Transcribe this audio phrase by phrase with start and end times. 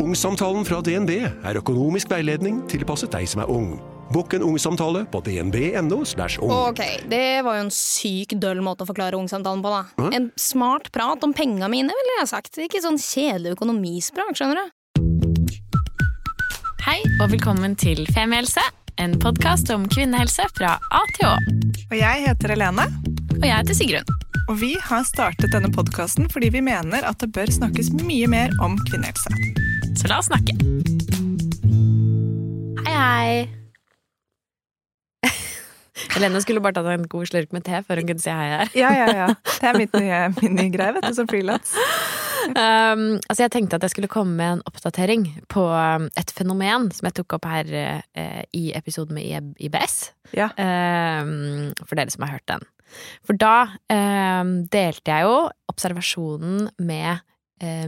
[0.00, 1.10] Ungsamtalen fra DNB
[1.44, 3.74] er økonomisk veiledning tilpasset deg som er ung.
[4.10, 5.98] Bokk en ungsamtale på dnb.no.
[6.00, 6.52] ung.
[6.70, 6.80] Ok,
[7.12, 10.08] det var jo en syk døll måte å forklare ungsamtalen på, da.
[10.16, 12.56] En smart prat om penga mine, ville jeg sagt.
[12.58, 14.76] Ikke sånn kjedelig økonomisprat, skjønner du.
[16.88, 18.64] Hei og velkommen til Femihelse,
[18.98, 21.36] en podkast om kvinnehelse fra A til Å.
[21.90, 22.88] Og jeg heter Helene,
[23.36, 24.16] Og jeg heter Sigrun.
[24.48, 28.56] og vi har startet denne podkasten fordi vi mener at det bør snakkes mye mer
[28.64, 29.69] om kvinnehelse.
[29.96, 30.54] Så la oss snakke.
[32.86, 33.32] Hei, hei.
[36.14, 38.72] Helene skulle bare tatt en god slurk med te før hun kunne si hei her.
[38.78, 39.28] Ja, ja, ja.
[39.50, 41.74] Det er mitt nye, min nye greie, vet du, som frilans.
[42.50, 46.88] Um, altså jeg tenkte at jeg skulle komme med en oppdatering på um, et fenomen
[46.94, 47.70] som jeg tok opp her
[48.16, 49.98] uh, i episoden med IBS.
[50.36, 50.48] Ja.
[50.56, 52.64] Um, for dere som har hørt den.
[53.26, 53.56] For da
[53.90, 55.34] um, delte jeg jo
[55.70, 57.26] observasjonen med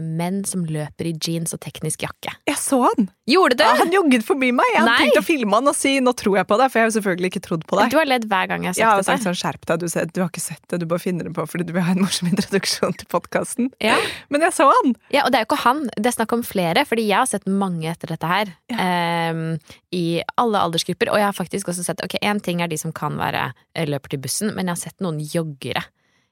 [0.03, 2.33] menn som løper i jeans og teknisk jakke.
[2.47, 3.09] Jeg så han!
[3.25, 3.63] Gjorde du?
[3.63, 4.67] Ja, han jogget forbi meg.
[4.73, 6.83] Jeg hadde tenkt å filme han og si 'nå tror jeg på deg', for jeg
[6.83, 7.93] har jo selvfølgelig ikke trodd på deg.
[7.93, 9.87] Du har ledd hver gang jeg har har jeg sagt sagt sånn 'skjerp deg', du,
[9.87, 11.95] ser, du har ikke sett det, du bare finner det på fordi du vil ha
[11.95, 13.71] en morsom introduksjon til podkasten.
[13.79, 13.95] Ja.
[14.29, 14.95] Men jeg så han!
[15.09, 17.31] ja, og det er jo ikke han, det er snakk om flere, fordi jeg har
[17.31, 18.53] sett mange etter dette her.
[18.69, 19.59] em,
[19.95, 21.09] I alle aldersgrupper.
[21.13, 23.85] Og jeg har faktisk også sett Ok, én ting er de som kan være eh,
[23.87, 25.85] løper til bussen, men jeg har sett noen joggere.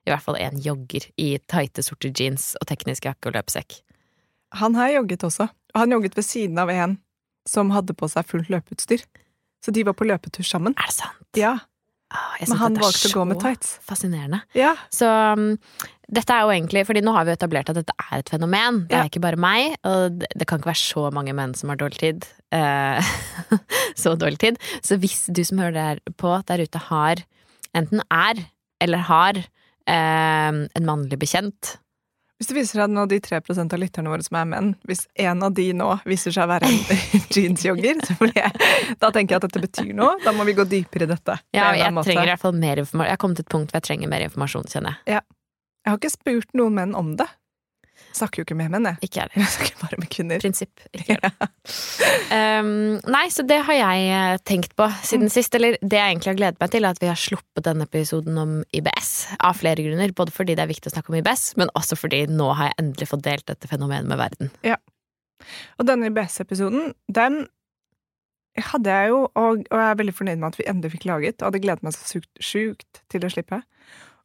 [0.08, 3.82] I hvert fall én jogger i tighte, sorte jeans og teknisk jakke og løpesekk.
[4.60, 5.48] Han har jogget også.
[5.76, 6.98] Og han jogget ved siden av en
[7.48, 9.04] som hadde på seg fullt løpeutstyr.
[9.64, 10.74] Så de var på løpetur sammen.
[10.78, 11.28] Er det sant?
[11.38, 11.58] Ja,
[12.12, 13.70] Åh, jeg Men han valgte å gå med tights.
[13.88, 14.42] Fascinerende.
[14.58, 14.74] Ja.
[14.92, 15.54] Så um,
[16.12, 18.82] dette er jo egentlig Fordi nå har vi etablert at dette er et fenomen.
[18.90, 19.08] Det er Ja.
[19.08, 22.02] ikke bare meg, og det, det kan ikke være så mange menn som har dårlig
[22.02, 22.28] tid.
[22.52, 23.00] Eh,
[24.02, 24.60] så dårlig tid.
[24.84, 27.24] Så hvis du som hører det her på der ute har
[27.80, 28.44] enten er
[28.84, 29.40] eller har
[29.90, 31.76] eh, en mannlig bekjent
[32.40, 35.04] Hvis det viser seg at nå de 3% av lytterne våre som er menn, hvis
[35.22, 36.80] en av de nå viser seg å være en
[37.36, 38.00] jeansjogger,
[38.98, 40.16] da tenker jeg at dette betyr noe.
[40.26, 41.38] Da må vi gå dypere i dette.
[41.54, 42.10] Ja, jeg måte.
[42.10, 43.12] trenger i hvert fall mer informasjon.
[43.12, 45.22] Jeg har kommet til et punkt hvor jeg trenger mer informasjon, kjenner jeg.
[45.82, 47.30] Jeg har ikke spurt noen menn om det.
[48.16, 49.08] Snakker jo ikke med menn, jeg.
[49.08, 50.42] Ikke jeg snakker bare med kvinner.
[50.44, 50.84] prinsipp.
[50.92, 51.50] Ikke gjør det.
[52.32, 52.72] Um,
[53.12, 55.56] nei, så det har jeg eh, tenkt på siden sist.
[55.58, 58.40] Eller det jeg egentlig har gledet meg til, er at vi har sluppet denne episoden
[58.42, 59.14] om IBS.
[59.40, 60.14] Av flere grunner.
[60.18, 62.80] Både fordi det er viktig å snakke om IBS, men også fordi nå har jeg
[62.84, 64.54] endelig fått delt dette fenomenet med verden.
[64.68, 64.78] Ja.
[65.80, 67.46] Og denne IBS-episoden, den
[68.60, 71.38] hadde jeg jo, og, og jeg er veldig fornøyd med at vi endelig fikk laget,
[71.40, 73.62] og hadde gledet meg så sjukt til å slippe.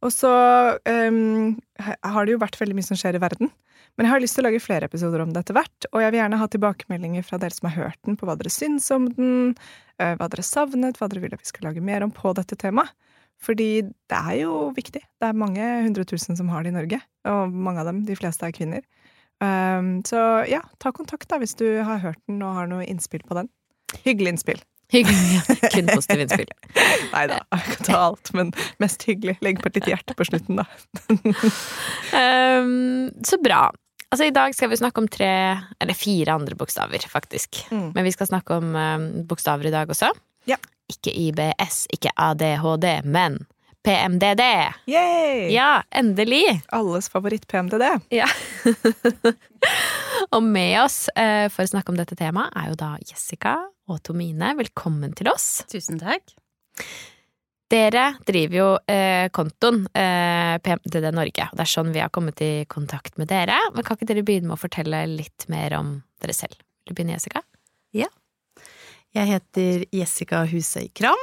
[0.06, 0.32] Og så
[0.78, 3.50] um, har det jo vært veldig mye som skjer i verden.
[3.96, 6.12] Men jeg har lyst til å lage flere episoder om det etter hvert, og jeg
[6.12, 9.06] vil gjerne ha tilbakemeldinger fra dere som har hørt den, på hva dere syns om
[9.16, 9.54] den,
[9.96, 12.58] eh, hva dere savnet, hva dere vil at vi skal lage mer om på dette
[12.60, 12.92] temaet.
[13.40, 15.00] Fordi det er jo viktig.
[15.00, 18.16] Det er mange hundre tusen som har det i Norge, og mange av dem, de
[18.16, 18.84] fleste, er kvinner.
[19.40, 23.24] Um, så ja, ta kontakt da hvis du har hørt den og har noe innspill
[23.28, 23.50] på den.
[24.04, 24.62] Hyggelig innspill.
[24.92, 25.40] Hyggelig.
[25.72, 26.52] Kun positive innspill.
[27.14, 28.52] Nei da, jeg kan ta alt, men
[28.82, 29.36] mest hyggelig.
[29.42, 30.66] Legg på et lite hjerte på slutten, da.
[32.14, 33.64] Um, så bra.
[34.06, 35.32] Altså, I dag skal vi snakke om tre,
[35.82, 37.64] eller fire andre bokstaver, faktisk.
[37.74, 37.90] Mm.
[37.96, 40.12] Men vi skal snakke om um, bokstaver i dag også.
[40.46, 40.60] Ja.
[40.92, 43.42] Ikke IBS, ikke ADHD, men
[43.86, 44.42] PMDD.
[44.90, 45.54] Yay!
[45.54, 46.62] Ja, endelig!
[46.74, 47.84] Alles favoritt-PMDD.
[48.10, 48.26] Ja.
[50.34, 53.54] og med oss eh, for å snakke om dette temaet er jo da Jessica
[53.86, 54.56] og Tomine.
[54.58, 55.62] Velkommen til oss.
[55.70, 56.34] Tusen takk.
[57.70, 62.42] Dere driver jo eh, kontoen eh, PMDD Norge, og det er sånn vi har kommet
[62.42, 63.60] i kontakt med dere.
[63.70, 66.58] Men kan ikke dere begynne med å fortelle litt mer om dere selv?
[66.58, 67.46] Vil du begynne, Jessica?
[69.16, 71.22] Jeg heter Jessica Husøy Kram,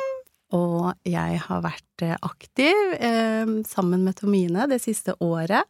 [0.53, 5.65] og jeg har vært eh, aktiv eh, sammen med Tomine det siste året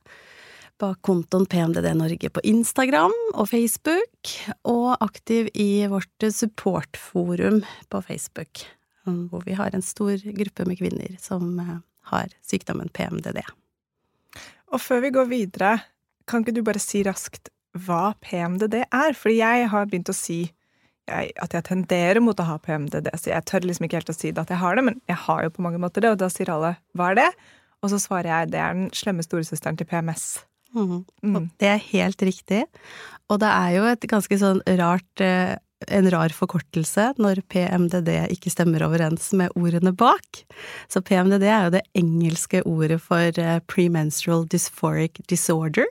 [0.81, 4.31] bak kontoen PMDD Norge på Instagram og Facebook,
[4.67, 7.61] og aktiv i vårt supportforum
[7.93, 8.65] på Facebook,
[9.05, 11.77] um, hvor vi har en stor gruppe med kvinner som eh,
[12.11, 13.43] har sykdommen PMDD.
[14.73, 15.73] Og før vi går videre,
[16.27, 17.51] kan ikke du bare si raskt
[17.85, 19.15] hva PMDD er?
[19.17, 20.45] Fordi jeg har begynt å si
[21.09, 24.15] jeg, at jeg tenderer mot å ha PMDD, så jeg tør liksom ikke helt å
[24.15, 26.21] si det at jeg har det, men jeg har jo på mange måter det, og
[26.21, 27.35] da sier alle 'hva er det?'
[27.83, 30.45] Og så svarer jeg det er den slemme storesøsteren til PMS.
[30.73, 31.05] Mhm.
[31.21, 31.35] Mm.
[31.35, 32.63] Og det er helt riktig.
[33.29, 35.57] Og det er jo et ganske sånn rart eh,
[35.91, 40.43] en rar forkortelse når PMDD ikke stemmer overens med ordene bak.
[40.87, 45.89] Så PMDD er jo det engelske ordet for eh, premenstrual dysphoric disorder,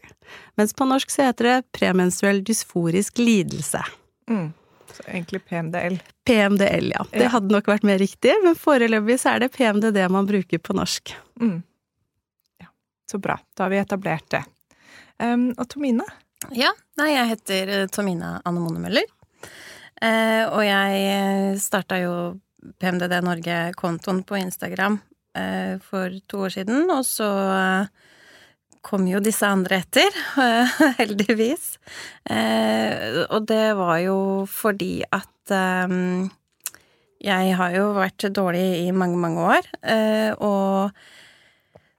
[0.56, 3.82] mens på norsk så heter det premenstruell dysforisk lidelse.
[4.30, 4.52] Mm.
[4.92, 5.98] Så egentlig PMDL.
[6.28, 7.04] PMDL, ja.
[7.12, 10.76] Det hadde nok vært mer riktig, men foreløpig så er det PMDD man bruker på
[10.76, 11.14] norsk.
[11.40, 11.62] Mm.
[12.60, 12.68] Ja,
[13.10, 13.38] så bra.
[13.56, 14.44] Da har vi etablert det.
[15.22, 16.06] Um, og Tomine,
[16.50, 19.06] Ja, nei, jeg heter Tomine Anne Annemone Møller.
[20.02, 22.14] Eh, og jeg starta jo
[22.82, 24.98] PMDD Norge-kontoen på Instagram
[25.38, 28.08] uh, for to år siden, og så eh,
[28.82, 30.14] kom jo disse andre etter,
[31.00, 31.76] heldigvis.
[32.28, 34.18] Eh, og det var jo
[34.50, 35.96] fordi at eh,
[37.22, 39.68] jeg har jo vært dårlig i mange, mange år,
[40.42, 40.90] og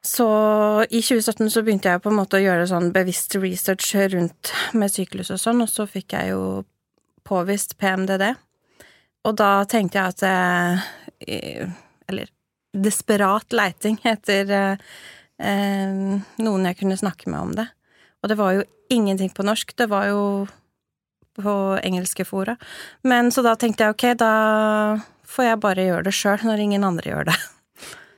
[0.03, 0.27] så
[0.91, 4.91] i 2017 så begynte jeg på en måte å gjøre sånn bevisst research rundt med
[4.91, 6.43] syklus og sånn, og så fikk jeg jo
[7.23, 8.33] påvist PMDD.
[9.23, 11.69] Og da tenkte jeg at eh,
[12.11, 12.27] Eller
[12.73, 14.49] desperat leiting etter
[15.41, 17.67] eh, noen jeg kunne snakke med om det.
[18.23, 20.21] Og det var jo ingenting på norsk, det var jo
[21.33, 22.55] på engelske fora.
[23.03, 24.33] Men så da tenkte jeg ok, da
[25.33, 27.39] får jeg bare gjøre det sjøl, når ingen andre gjør det.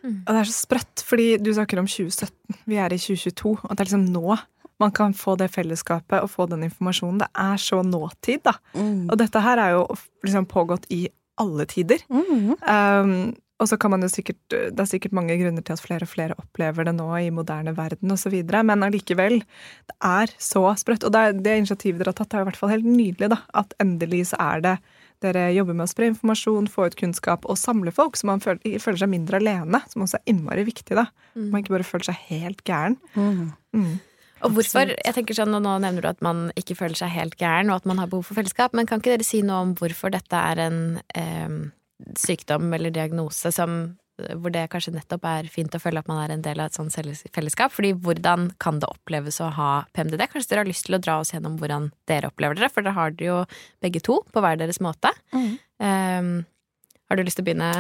[0.06, 0.18] Mm.
[0.22, 2.60] Og det er så sprøtt, fordi du snakker om 2017.
[2.70, 4.36] Vi er i 2022, og det er liksom nå
[4.78, 7.22] man kan få det fellesskapet og få den informasjonen.
[7.24, 8.58] Det er så nåtid, da.
[8.76, 9.08] Mm.
[9.08, 9.86] Og dette her er jo
[10.26, 11.06] liksom pågått i
[11.40, 12.04] alle tider.
[12.12, 12.56] Mm.
[12.60, 13.14] Um,
[13.56, 16.12] og så kan man jo sikkert Det er sikkert mange grunner til at flere og
[16.12, 19.40] flere opplever det nå i moderne verden osv., men allikevel,
[19.88, 21.06] det er så sprøtt.
[21.08, 23.40] Og det, det initiativet dere har tatt, er i hvert fall helt nydelig, da.
[23.56, 24.76] At endelig så er det
[25.24, 28.76] dere jobber med å spre informasjon, få ut kunnskap og samle folk, så man føler,
[28.84, 29.80] føler seg mindre alene.
[29.92, 30.98] Som også er innmari viktig.
[30.98, 31.08] da.
[31.38, 31.48] Mm.
[31.54, 33.00] Man ikke bare føler seg helt gæren.
[33.16, 33.56] Mm.
[33.78, 33.96] Mm.
[34.44, 37.40] Og hvorfor, jeg tenker sånn, og Nå nevner du at man ikke føler seg helt
[37.40, 39.74] gæren, og at man har behov for fellesskap, men kan ikke dere si noe om
[39.80, 40.80] hvorfor dette er en
[41.16, 41.58] eh,
[42.20, 46.32] sykdom eller diagnose som hvor det kanskje nettopp er fint å føle at man er
[46.32, 46.94] en del av et sånt
[47.36, 47.74] fellesskap.
[47.76, 50.24] Fordi hvordan kan det oppleves å ha PMDD?
[50.32, 52.96] Kanskje dere har lyst til å dra oss gjennom hvordan dere opplever det, for dere
[52.96, 53.42] har det jo
[53.84, 55.12] begge to på hver deres måte.
[55.36, 55.52] Mm.
[55.84, 56.32] Um,
[57.10, 57.74] har du lyst til å begynne?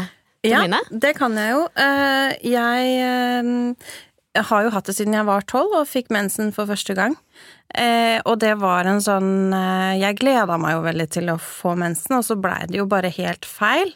[0.45, 0.61] Ja,
[0.91, 1.63] det kan jeg jo.
[1.73, 2.35] Uh,
[4.35, 7.15] jeg har jo hatt det siden jeg var tolv og fikk mensen for første gang.
[7.75, 11.73] Eh, og det var en sånn eh, Jeg gleda meg jo veldig til å få
[11.79, 13.91] mensen, og så blei det jo bare helt feil.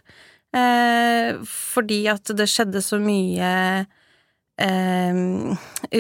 [0.56, 3.52] Eh, fordi at det skjedde så mye
[4.60, 5.20] eh,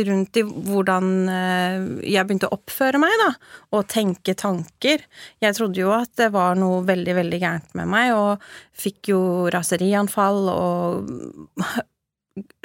[0.07, 1.75] rundt i hvordan eh,
[2.15, 3.29] jeg begynte å oppføre meg, da,
[3.77, 5.05] og tenke tanker.
[5.43, 8.49] Jeg trodde jo at det var noe veldig, veldig gærent med meg, og
[8.87, 9.21] fikk jo
[9.53, 11.15] raserianfall og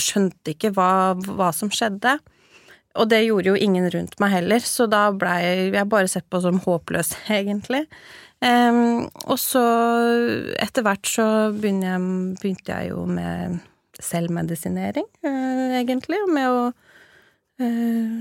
[0.00, 2.18] skjønte ikke hva, hva som skjedde.
[2.94, 5.40] Og det gjorde jo ingen rundt meg heller, så da blei
[5.74, 7.84] jeg bare sett på som håpløs, egentlig.
[8.44, 9.62] Um, og så
[10.60, 12.08] etter hvert så begynte jeg,
[12.42, 13.60] begynte jeg jo med
[14.02, 16.64] selvmedisinering, uh, egentlig, med å
[17.62, 18.18] uh,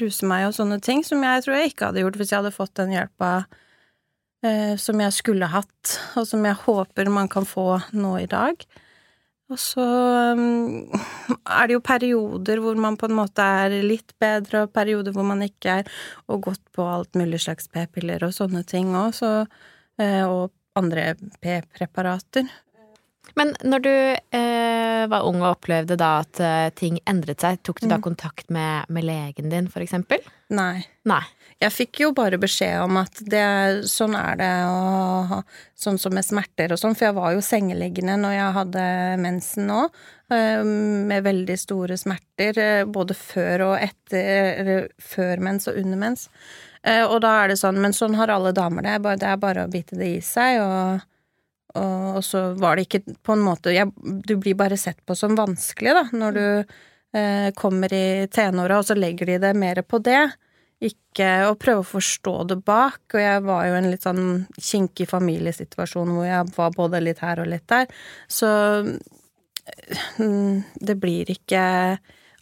[0.00, 2.54] ruse meg og sånne ting, som jeg tror jeg ikke hadde gjort hvis jeg hadde
[2.54, 7.82] fått den hjelpa uh, som jeg skulle hatt, og som jeg håper man kan få
[7.96, 8.64] nå i dag.
[9.50, 9.84] Og så
[10.38, 10.86] um,
[11.42, 15.26] er det jo perioder hvor man på en måte er litt bedre, og perioder hvor
[15.26, 15.90] man ikke er,
[16.30, 19.18] og gått på alt mulig slags p-piller og sånne ting òg,
[19.98, 22.46] eh, og andre p-preparater.
[23.38, 23.92] Men når du
[24.36, 28.04] eh, var ung og opplevde da at eh, ting endret seg, tok du da mm.
[28.04, 30.22] kontakt med, med, legen din, for eksempel?
[30.54, 30.82] Nei.
[31.08, 31.22] Nei.
[31.60, 33.44] Jeg fikk jo bare beskjed om at det,
[33.90, 35.34] sånn er det, og
[35.78, 38.86] sånn som med smerter og sånn, for jeg var jo sengeliggende når jeg hadde
[39.20, 39.82] mensen nå,
[40.32, 40.64] eh,
[41.10, 46.26] med veldig store smerter, eh, både før og etter, før mens og under mens.
[46.82, 49.66] Eh, og da er det sånn, men sånn har alle damer det, det er bare
[49.66, 51.06] å bite det i seg, og
[51.78, 53.90] og, så var det ikke på en måte jeg,
[54.26, 56.44] Du blir bare sett på som vanskelig, da, når du
[57.16, 60.24] eh, kommer i tenåra, og så legger de det mer på det.
[60.80, 63.02] Ikke å prøve å forstå det bak.
[63.12, 67.20] Og jeg var jo i en litt sånn kinkig familiesituasjon hvor jeg var både litt
[67.22, 67.90] her og litt der.
[68.30, 68.48] Så
[70.18, 71.64] mm, det blir ikke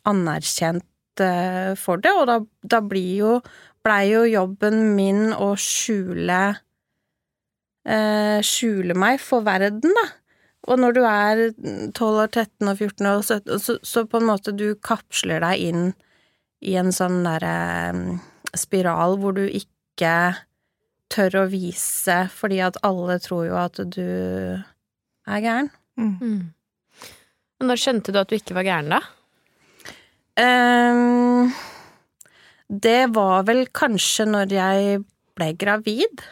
[0.08, 3.32] anerkjent eh, for det, og da, da blir jo
[3.85, 6.40] blei jo jobben min å skjule
[7.87, 10.06] eh, skjule meg for verden, da.
[10.68, 11.42] Og når du er
[11.97, 15.64] 12 år, 13 og 14 og 17, så, så på en måte du kapsler deg
[15.70, 15.87] inn
[16.66, 17.54] i en sånn derre
[17.92, 18.02] eh,
[18.58, 20.14] spiral hvor du ikke
[21.12, 25.70] tør å vise fordi at alle tror jo at du er gæren.
[25.99, 26.16] Mm.
[26.20, 26.42] Mm.
[27.68, 29.00] Når skjønte du at du ikke var gæren, da?
[30.38, 31.50] Um,
[32.68, 35.00] det var vel kanskje når jeg
[35.38, 36.23] ble gravid.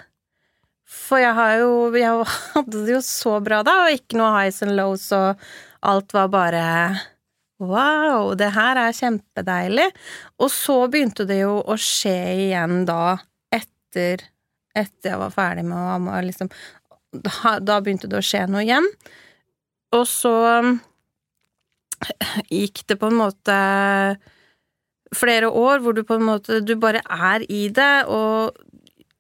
[0.87, 2.25] For jeg jo Jeg
[2.55, 5.43] hadde det jo så bra da, og ikke noe highs and lows, og
[5.87, 6.64] alt var bare
[7.57, 9.87] Wow, det her er kjempedeilig.
[10.45, 12.19] Og så begynte det jo å skje
[12.50, 13.16] igjen da,
[13.49, 14.26] etter,
[14.76, 16.50] etter jeg var ferdig med å amme, liksom
[17.16, 18.85] da, da, begynte det å skje noe igjen.
[19.97, 20.35] Og så
[22.59, 23.57] gikk det på en måte
[25.16, 28.52] flere år hvor du på en måte Du bare er i det, og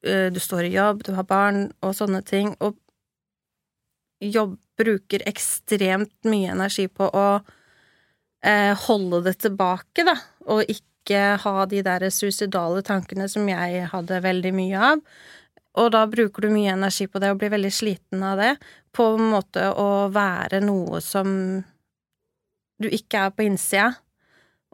[0.06, 2.76] du står i jobb, du har barn og sånne ting, og
[4.20, 7.28] jobb bruker ekstremt mye energi på å
[8.44, 10.16] eh, holde det tilbake, da,
[10.48, 15.04] og ikke ha de der suicidale tankene som jeg hadde veldig mye av.
[15.76, 18.54] Og da bruker du mye energi på det og blir veldig sliten av det,
[18.96, 21.28] på en måte å være noe som
[22.80, 23.90] du ikke er på innsida.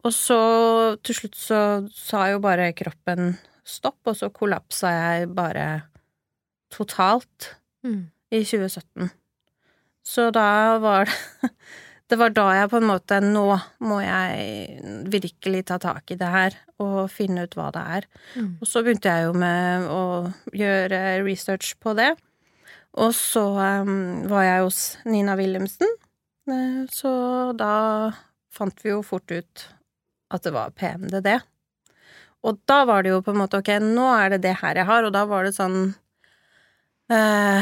[0.03, 0.39] Og så
[1.03, 1.59] til slutt så
[1.95, 5.83] sa jo bare kroppen stopp, og så kollapsa jeg bare
[6.73, 8.05] totalt Mm.
[8.31, 9.09] i 2017.
[10.07, 11.51] Så da var det
[12.11, 16.27] Det var da jeg på en måte Nå må jeg virkelig ta tak i det
[16.29, 18.05] her og finne ut hva det er.
[18.35, 18.49] Mm.
[18.61, 20.01] Og så begynte jeg jo med å
[20.53, 22.11] gjøre research på det.
[22.99, 23.45] Og så
[23.81, 25.89] um, var jeg hos Nina Wilhelmsen,
[26.43, 28.11] Eh, så da
[28.51, 29.61] fant vi jo fort ut
[30.35, 31.29] at det var PMDD.
[32.43, 34.87] Og da var det jo på en måte ok, nå er det det her jeg
[34.89, 35.93] har, og da var det sånn
[37.11, 37.59] Uh,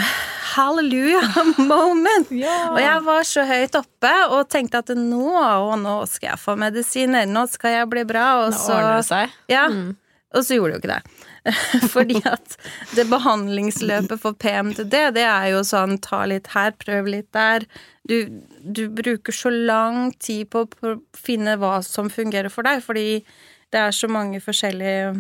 [0.54, 1.22] Halleluja
[1.58, 2.30] moment!
[2.30, 6.54] Og jeg var så høyt oppe og tenkte at nå, og nå skal jeg få
[6.62, 9.34] medisiner, nå skal jeg bli bra, og Nå så ordner det seg.
[9.52, 9.96] Ja, Mm.
[10.38, 11.28] og så gjorde det jo ikke det.
[11.96, 12.56] Fordi at
[12.96, 17.66] det behandlingsløpet for PMTD, det er jo sånn ta litt her, prøv litt der.
[18.08, 18.18] Du,
[18.62, 23.24] du bruker så lang tid på å finne hva som fungerer for deg, fordi
[23.72, 25.14] det er så mange forskjellige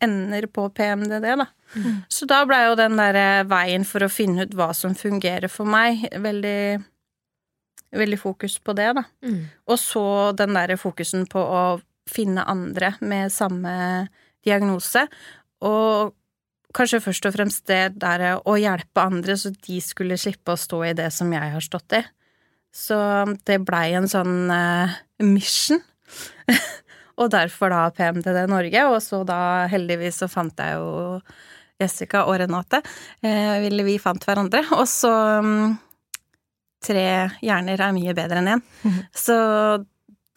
[0.00, 1.46] ender på PMDD, da.
[2.08, 5.68] Så da blei jo den derre veien for å finne ut hva som fungerer for
[5.68, 6.84] meg, veldig
[7.96, 9.04] Veldig fokus på det, da.
[9.24, 9.44] Mm.
[9.70, 10.02] Og så
[10.36, 11.60] den derre fokusen på å
[12.10, 13.70] finne andre med samme
[14.44, 15.04] diagnose,
[15.64, 16.12] og
[16.76, 20.82] kanskje først og fremst det der å hjelpe andre så de skulle slippe å stå
[20.90, 22.02] i det som jeg har stått i.
[22.74, 22.98] Så
[23.48, 25.80] det blei en sånn uh, mission.
[27.16, 31.20] og derfor da PMDD Norge, og så da heldigvis så fant jeg jo
[31.80, 32.80] Jessica og Renate.
[33.22, 34.62] Eh, ville vi fant hverandre.
[34.78, 35.10] Og så
[35.44, 35.76] mm,
[36.86, 37.04] Tre
[37.42, 38.60] hjerner er mye bedre enn én.
[39.16, 39.34] Så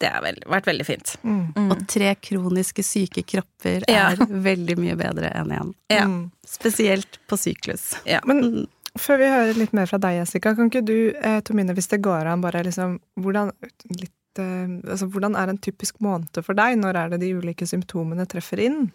[0.00, 1.12] det har vært veldig fint.
[1.22, 1.42] Mm.
[1.54, 1.66] Mm.
[1.74, 4.08] Og tre kroniske syke kropper Ja.
[4.14, 5.74] er veldig mye bedre enn én.
[5.92, 6.06] Ja.
[6.08, 6.30] Mm.
[6.48, 7.90] Spesielt på syklus.
[8.24, 8.66] Men Mm.
[8.98, 12.00] før vi hører litt mer fra deg, Jessica, kan ikke du, eh, Tomine, hvis det
[12.02, 13.52] går an, bare liksom hvordan,
[14.00, 14.10] litt,
[14.88, 16.78] altså, hvordan er en typisk måned for deg?
[16.80, 18.88] Når er det de ulike symptomene treffer inn?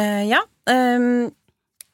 [0.00, 0.40] Uh, ja.
[0.70, 1.30] Um,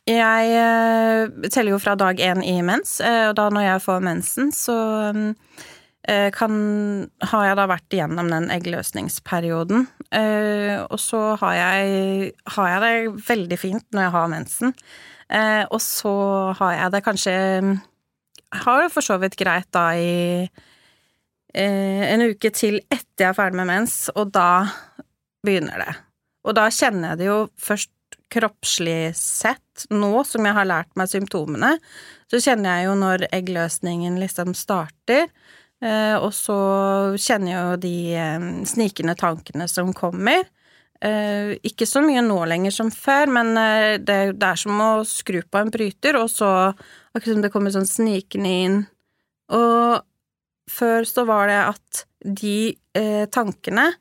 [0.06, 4.04] jeg uh, teller jo fra dag én i mens, uh, og da når jeg får
[4.06, 4.76] mensen, så
[6.06, 6.54] eh, kan
[7.32, 9.86] Har jeg da vært igjennom den eggløsningsperioden.
[10.14, 14.74] Eh, og så har jeg, har jeg det veldig fint når jeg har mensen.
[15.26, 16.14] Eh, og så
[16.58, 17.34] har jeg det kanskje
[18.54, 20.64] Har det for så vidt greit da i eh,
[21.56, 24.66] en uke til etter jeg er ferdig med mens, og da
[25.46, 25.94] begynner det.
[26.46, 27.92] Og da kjenner jeg det jo først
[28.32, 31.76] kroppslig sett, nå som jeg har lært meg symptomene,
[32.30, 35.28] så kjenner jeg jo når eggløsningen liksom starter,
[35.84, 36.58] eh, og så
[37.20, 40.46] kjenner jeg jo de eh, snikende tankene som kommer.
[41.04, 45.42] Eh, ikke så mye nå lenger som før, men eh, det er som å skru
[45.44, 46.50] på en bryter, og så
[47.12, 48.78] akkurat som det kommer sånn snikende inn.
[49.54, 50.02] Og
[50.70, 52.58] før så var det at de
[52.96, 53.92] eh, tankene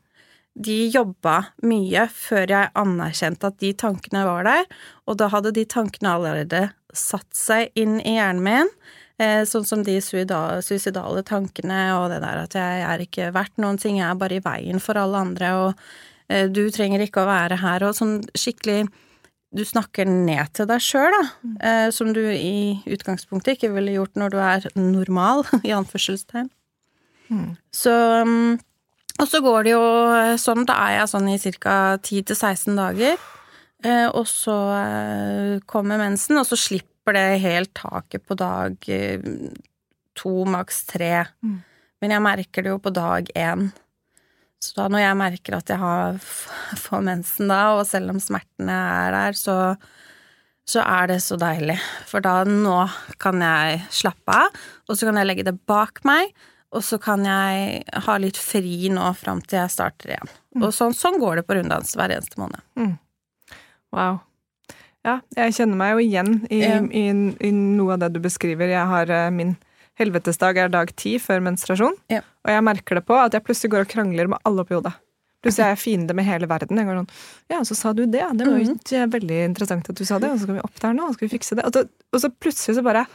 [0.56, 4.68] de jobba mye før jeg anerkjente at de tankene var der,
[5.04, 8.72] og da hadde de tankene allerede satt seg inn i hjernen min,
[9.20, 13.80] eh, sånn som de suicidale tankene og det der at jeg er ikke verdt noen
[13.82, 17.32] ting, jeg er bare i veien for alle andre, og eh, du trenger ikke å
[17.34, 18.86] være her, og sånn skikkelig
[19.56, 21.24] du snakker ned til deg sjøl, da,
[21.64, 26.52] eh, som du i utgangspunktet ikke ville gjort når du er normal, i anførselstegn.
[27.74, 28.58] Så um,
[29.18, 29.86] Og så går det jo
[30.38, 31.78] sånn, da er jeg sånn i ca.
[32.04, 33.16] 10-16 dager,
[33.86, 39.24] eh, og så eh, kommer mensen, og så slipper det helt taket på dag eh,
[40.20, 41.26] to, maks tre.
[41.42, 41.58] Mm.
[42.04, 43.70] Men jeg merker det jo på dag én.
[44.66, 46.18] Så da når jeg merker at jeg har
[46.82, 49.60] får mensen da, og selv om smertene er der, så
[50.66, 51.76] så er det så deilig.
[52.10, 52.88] For da nå
[53.22, 54.56] kan jeg slappe av,
[54.90, 56.32] og så kan jeg legge det bak meg,
[56.74, 60.32] og så kan jeg ha litt fri nå fram til jeg starter igjen.
[60.64, 62.66] Og sånn, sånn går det på runddans hver eneste måned.
[63.94, 64.18] Wow.
[65.06, 66.82] Ja, jeg kjenner meg jo igjen i, Ja.
[66.82, 67.06] i,
[67.46, 68.74] i noe av det du beskriver.
[68.74, 69.54] Jeg har eh, min
[70.00, 72.22] helvetesdag er dag ti før menstruasjon, Ja.
[72.46, 74.94] og jeg merker det på at jeg plutselig går og krangler med alle oppi hodet.
[75.46, 76.78] Plutselig er jeg fiende med hele verden.
[76.78, 77.10] Jeg går sånn
[77.54, 78.24] Ja, så sa du det.
[78.38, 80.80] Det var jo ikke veldig interessant at du sa det, og så skal vi opp
[80.82, 81.66] der nå, og så skal vi fikse det.
[81.66, 83.06] Og så, og så plutselig så bare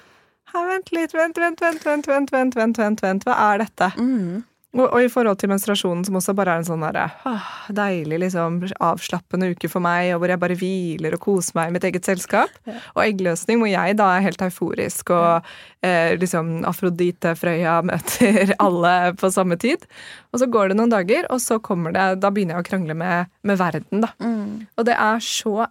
[0.55, 3.91] vent litt, vent, vent, vent, vent, vent, vent, vent, vent, vent, hva er dette?
[3.99, 4.45] Mm.
[4.71, 8.21] Og, og, i forhold til menstruasjonen, som også bare er en sånn der, ah, deilig,
[8.23, 11.87] liksom avslappende uke for meg, og hvor jeg bare hviler og koser meg i mitt
[11.89, 12.55] eget selskap.
[12.71, 12.77] Ja.
[12.95, 15.51] Og eggløsning, hvor jeg da er helt euforisk, og
[15.83, 19.89] eh, liksom Afrodite Frøya møter alle på samme tid.
[20.31, 22.95] Og så går det noen dager, og så kommer det Da begynner jeg å krangle
[22.95, 24.15] med, med verden, da.
[24.23, 24.71] Mm.
[24.79, 25.67] Og det er så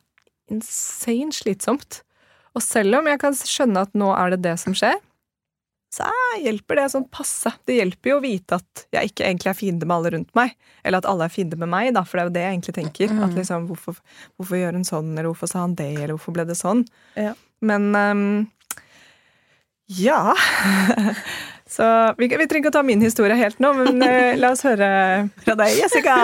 [0.51, 2.01] insane slitsomt.
[2.57, 4.99] Og selv om jeg kan skjønne at nå er det det som skjer,
[5.89, 6.05] så
[6.37, 7.51] hjelper det sånn passe.
[7.65, 10.53] Det hjelper jo å vite at jeg ikke egentlig er fiende med alle rundt meg.
[10.83, 12.75] Eller at alle er fiende med meg, da, for det er jo det jeg egentlig
[12.77, 13.13] tenker.
[13.15, 13.23] Mm.
[13.25, 13.97] At liksom, hvorfor,
[14.37, 16.85] hvorfor gjør hun sånn, eller hvorfor sa han det, eller hvorfor ble det sånn?
[17.17, 17.33] Ja.
[17.65, 18.27] Men um,
[19.97, 20.35] ja.
[21.69, 21.85] Så
[22.17, 24.89] vi, vi, trenger ikke å ta min historie helt nå, men uh, la oss høre
[25.41, 26.15] fra deg, Jessica.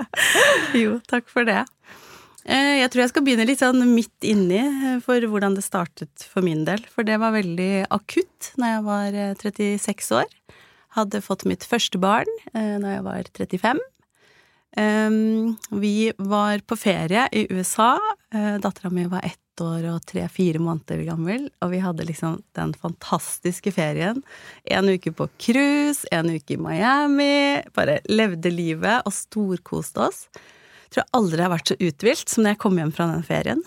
[0.82, 1.64] jo, takk for det.
[2.44, 6.26] Eh, jeg tror jeg skal begynne litt sånn midt inni eh, for hvordan det startet
[6.28, 6.82] for min del.
[6.92, 10.60] For det var veldig akutt når jeg var 36 eh, år.
[10.98, 13.80] Hadde fått mitt første barn når jeg var 35.
[15.74, 17.96] Vi var på ferie i USA.
[18.30, 23.74] Dattera mi var ett år og tre-fire måneder gammel, og vi hadde liksom den fantastiske
[23.74, 24.22] ferien.
[24.70, 27.58] En uke på cruise, en uke i Miami.
[27.74, 30.28] Bare levde livet og storkoste oss
[30.94, 33.64] tror jeg aldri har vært så uthvilt som når jeg kom hjem fra den ferien.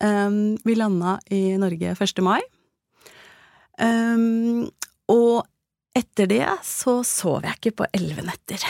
[0.00, 2.22] Um, vi landa i Norge 1.
[2.24, 2.40] mai.
[3.80, 4.68] Um,
[5.10, 5.42] og
[5.96, 8.64] etter det så sov jeg ikke på elleve netter.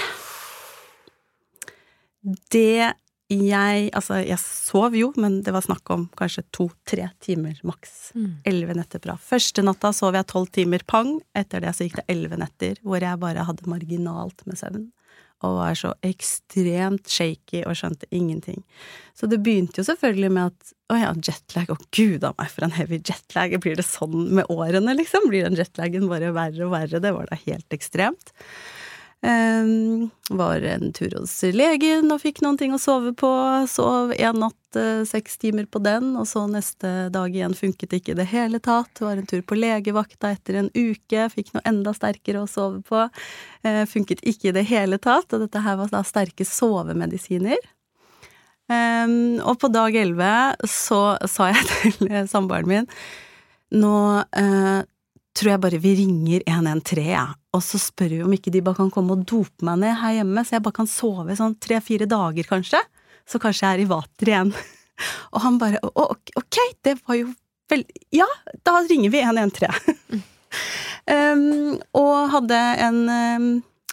[2.52, 2.90] Det
[3.30, 8.10] jeg Altså, jeg sov jo, men det var snakk om kanskje to-tre timer maks.
[8.18, 8.40] Mm.
[8.42, 8.80] Elleve mm.
[8.80, 9.14] netter bra.
[9.22, 11.12] Første natta sov jeg tolv timer pang.
[11.38, 14.88] Etter det så gikk det elleve netter hvor jeg bare hadde marginalt med søvn
[15.46, 18.60] og var så ekstremt shaky og skjønte ingenting.
[19.16, 22.66] Så det begynte jo selvfølgelig med at å ja, jetlag, å gud a meg for
[22.66, 25.30] en heavy jetlag, blir det sånn med årene, liksom?
[25.30, 27.02] Blir den jetlagen bare verre og verre?
[27.02, 28.34] Det var da helt ekstremt.
[29.22, 33.28] Um, var en tur hos legen og fikk noen ting å sove på.
[33.68, 38.14] Sov en natt uh, seks timer på den, og så neste dag igjen funket ikke
[38.14, 39.02] i det hele tatt.
[39.04, 43.02] Var en tur på legevakta etter en uke, fikk noe enda sterkere å sove på.
[43.66, 47.60] Uh, funket ikke i det hele tatt, og dette her var da sterke sovemedisiner.
[48.70, 50.32] Um, og på dag elleve
[50.70, 51.66] så sa jeg
[51.98, 52.86] til samboeren min
[53.74, 54.80] nå uh,
[55.36, 57.26] tror jeg bare vi ringer 113, ja.
[57.50, 60.20] Og så spør vi om ikke de bare kan komme og dope meg ned her
[60.20, 62.78] hjemme, så jeg bare kan sove sånn tre-fire dager, kanskje.
[63.26, 64.52] Så kanskje jeg er i vater igjen.
[65.32, 67.30] Og han bare ok, det var jo
[67.70, 68.26] vel Ja,
[68.66, 70.20] da ringer vi 113.
[71.08, 73.46] um, og hadde en um,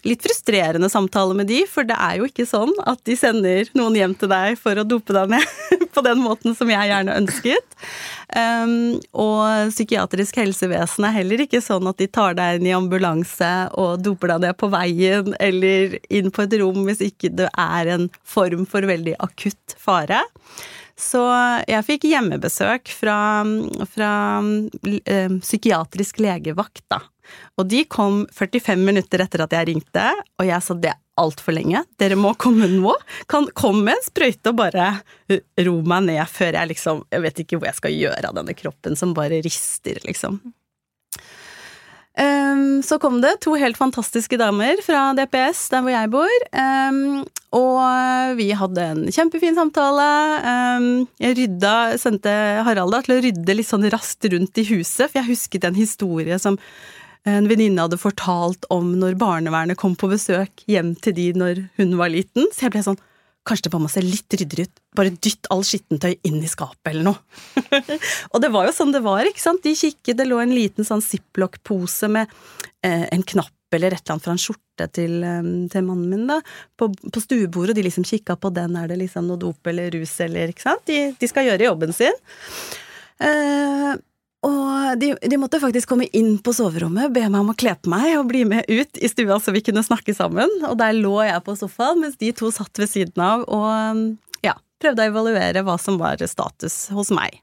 [0.06, 3.98] litt frustrerende samtale med de, for det er jo ikke sånn at de sender noen
[3.98, 7.78] hjem til deg for å dope deg ned på den måten som jeg gjerne ønsket.
[8.36, 13.52] Um, og psykiatrisk helsevesen er heller ikke sånn at de tar deg inn i ambulanse
[13.80, 17.94] og doper deg ned på veien eller inn på et rom hvis ikke det er
[17.96, 20.26] en form for veldig akutt fare.
[20.98, 21.22] Så
[21.70, 23.18] jeg fikk hjemmebesøk fra,
[23.92, 27.04] fra uh, psykiatrisk legevakt, da.
[27.60, 30.06] Og de kom 45 minutter etter at jeg ringte,
[30.40, 32.94] og jeg sa det er altfor lenge, dere må komme nå.
[33.30, 34.90] Kan komme med en sprøyte og bare
[35.68, 38.56] ro meg ned før jeg liksom Jeg vet ikke hvor jeg skal gjøre av denne
[38.58, 40.40] kroppen som bare rister, liksom.
[42.18, 46.38] Um, så kom det to helt fantastiske damer fra DPS, der hvor jeg bor.
[46.50, 50.08] Um, og vi hadde en kjempefin samtale.
[50.42, 50.88] Um,
[51.22, 52.34] jeg rydda, sendte
[52.66, 56.40] Harald til å rydde litt sånn raskt rundt i huset, for jeg husket en historie
[56.42, 56.58] som
[57.28, 61.98] en venninne hadde fortalt om når barnevernet kom på besøk hjem til de når hun
[62.00, 62.50] var liten.
[62.54, 63.02] Så jeg ble sånn
[63.48, 64.80] Kanskje det bare må se litt ryddigere ut.
[64.98, 67.20] Bare dytt all skittentøy inn i skapet eller noe.
[68.34, 69.64] og det var jo sånn det var, ikke sant.
[69.66, 72.34] De kikket, det lå en liten sånn ziplock-pose med
[72.86, 76.28] eh, en knapp eller et eller annet fra en skjorte til, eh, til mannen min,
[76.30, 76.40] da,
[76.80, 79.92] på, på stuebordet, og de liksom kikka på den, er det liksom noe dop eller
[79.94, 80.86] rus eller Ikke sant.
[80.90, 82.22] De, de skal gjøre jobben sin.
[83.24, 83.98] Eh,
[84.48, 87.90] og de, de, måtte faktisk komme inn på soverommet, be meg om å kle på
[87.92, 90.52] meg og bli med ut i stua så vi kunne snakke sammen.
[90.70, 94.04] Og der lå jeg på sofaen mens de to satt ved siden av og
[94.82, 97.40] prøvde å evaluere hva som var status hos meg.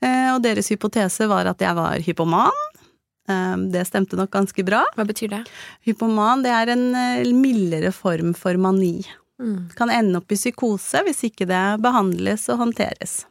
[0.00, 2.60] Eh, og deres hypotese var at jeg var hypoman.
[3.28, 4.82] Eh, det stemte nok ganske bra.
[4.96, 5.42] Hva betyr det?
[5.88, 9.00] Hypoman det er en eh, mildere form for mani.
[9.40, 9.70] Mm.
[9.76, 13.22] Kan ende opp i psykose hvis ikke det behandles og håndteres.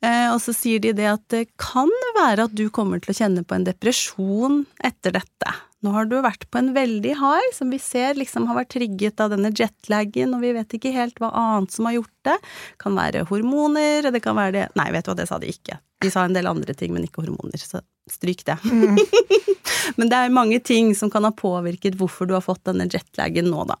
[0.00, 3.42] Og så sier de det at det kan være at du kommer til å kjenne
[3.44, 5.52] på en depresjon etter dette.
[5.80, 9.20] Nå har du vært på en veldig high, som vi ser liksom har vært trigget
[9.24, 12.36] av denne jetlagen, og vi vet ikke helt hva annet som har gjort det.
[12.82, 15.78] Kan være hormoner, det kan være det Nei, vet du hva, det sa de ikke.
[16.04, 18.58] De sa en del andre ting, men ikke hormoner, så stryk det.
[18.68, 19.00] Mm.
[19.98, 23.48] men det er mange ting som kan ha påvirket hvorfor du har fått denne jetlagen
[23.48, 23.80] nå, da.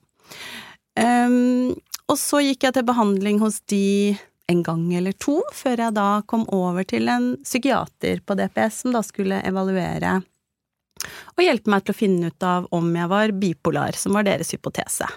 [1.00, 1.76] Um,
[2.10, 4.16] og så gikk jeg til behandling hos de
[4.50, 8.96] en gang eller to, før jeg da kom over til en psykiater på DPS som
[8.96, 10.18] da skulle evaluere
[11.36, 14.52] og hjelpe meg til å finne ut av om jeg var bipolar, som var deres
[14.54, 15.08] hypotese.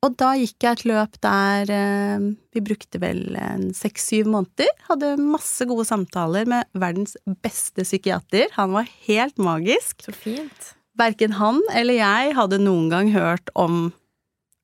[0.00, 2.26] Og da gikk jeg et løp der eh,
[2.56, 3.36] vi brukte vel
[3.76, 10.06] seks–syv måneder, hadde masse gode samtaler med verdens beste psykiater, han var helt magisk.
[10.06, 10.70] Så fint.
[11.00, 13.90] Verken han eller jeg hadde noen gang hørt om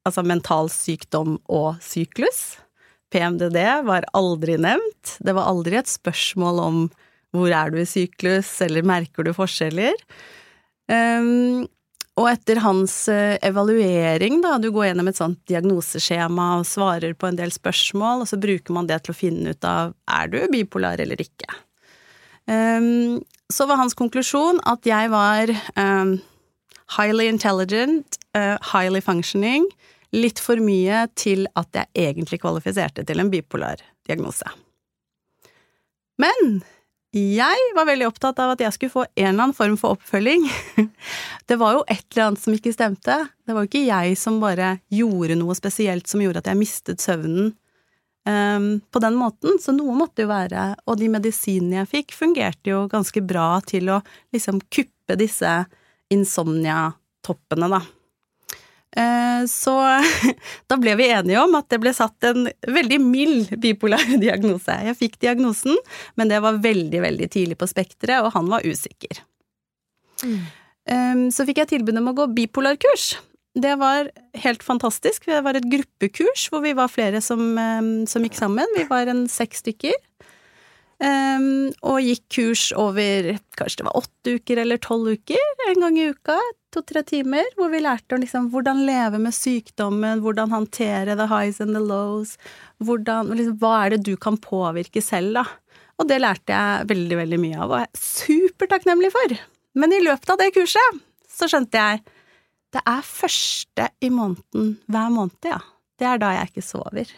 [0.06, 2.56] altså mental sykdom og syklus.
[3.12, 6.80] PMDD var aldri nevnt, det var aldri et spørsmål om
[7.36, 9.96] hvor er du i syklus, eller merker du forskjeller?
[10.90, 11.66] Um,
[12.16, 17.28] og etter hans uh, evaluering, da, du går gjennom et sånt diagnoseskjema og svarer på
[17.28, 20.38] en del spørsmål, og så bruker man det til å finne ut av er du
[20.52, 21.50] bipolar eller ikke.
[22.48, 23.20] Um,
[23.52, 26.16] så var hans konklusjon at jeg var um,
[26.96, 29.66] highly intelligent, uh, highly functioning,
[30.16, 34.48] litt for mye til at jeg egentlig kvalifiserte til en bipolar diagnose.
[36.22, 36.62] Men
[37.14, 40.48] jeg var veldig opptatt av at jeg skulle få en eller annen form for oppfølging.
[41.48, 43.18] Det var jo et eller annet som ikke stemte.
[43.46, 47.04] Det var jo ikke jeg som bare gjorde noe spesielt som gjorde at jeg mistet
[47.04, 47.54] søvnen
[48.26, 52.74] um, på den måten, så noe måtte jo være Og de medisinene jeg fikk, fungerte
[52.74, 54.00] jo ganske bra til å
[54.34, 55.52] liksom kuppe disse
[56.12, 57.80] insomnia-toppene, da.
[58.96, 59.74] Eh, så
[60.70, 64.78] da ble vi enige om at det ble satt en veldig mild bipolar diagnose.
[64.88, 65.76] Jeg fikk diagnosen,
[66.16, 69.22] men det var veldig, veldig tidlig på spekteret, og han var usikker.
[70.24, 70.44] Mm.
[71.34, 73.16] Så fikk jeg tilbud om å gå bipolarkurs.
[73.58, 74.06] Det var
[74.38, 75.24] helt fantastisk.
[75.26, 77.42] Det var et gruppekurs hvor vi var flere som,
[78.06, 78.70] som gikk sammen.
[78.78, 79.96] Vi var en seks stykker.
[80.96, 85.98] Um, og gikk kurs over kanskje det var åtte uker eller tolv uker, en gang
[86.00, 86.36] i uka,
[86.72, 91.60] to-tre timer, hvor vi lærte om liksom, hvordan leve med sykdommen, hvordan håndtere the highs
[91.60, 92.38] and the lows,
[92.80, 95.44] hvordan, liksom, hva er det du kan påvirke selv, da.
[96.00, 99.36] Og det lærte jeg veldig, veldig mye av, og jeg er supertakknemlig for.
[99.76, 101.04] Men i løpet av det kurset
[101.36, 102.04] så skjønte jeg
[102.72, 105.60] det er første i måneden hver måned, ja.
[105.96, 107.12] Det er da jeg ikke sover.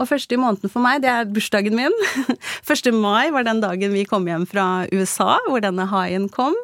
[0.00, 1.94] Og første i måneden for meg, det er bursdagen min.
[2.72, 2.88] 1.
[2.96, 6.56] mai var den dagen vi kom hjem fra USA, hvor denne haien kom.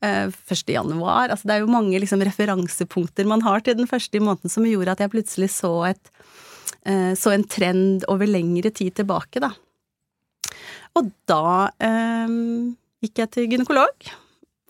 [0.00, 0.32] 1.
[0.48, 4.22] Eh, januar Altså det er jo mange liksom referansepunkter man har til den første i
[4.22, 6.12] måneden som gjorde at jeg plutselig så et
[6.86, 9.52] eh, så en trend over lengre tid tilbake, da.
[10.96, 12.72] Og da um,
[13.04, 14.08] gikk jeg til gynekolog,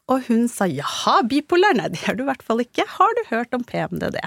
[0.08, 3.22] og hun sa jaha, bipolar, nei det er du i hvert fall ikke, har du
[3.30, 4.18] hørt om PMDD?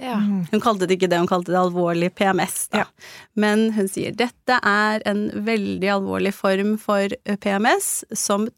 [0.00, 0.16] Ja.
[0.18, 0.46] Mm.
[0.50, 2.84] Hun kalte det ikke det, hun kalte det alvorlig PMS, da.
[2.84, 3.14] Ja.
[3.38, 8.48] Men hun sier dette er en veldig alvorlig form for eh, PMS som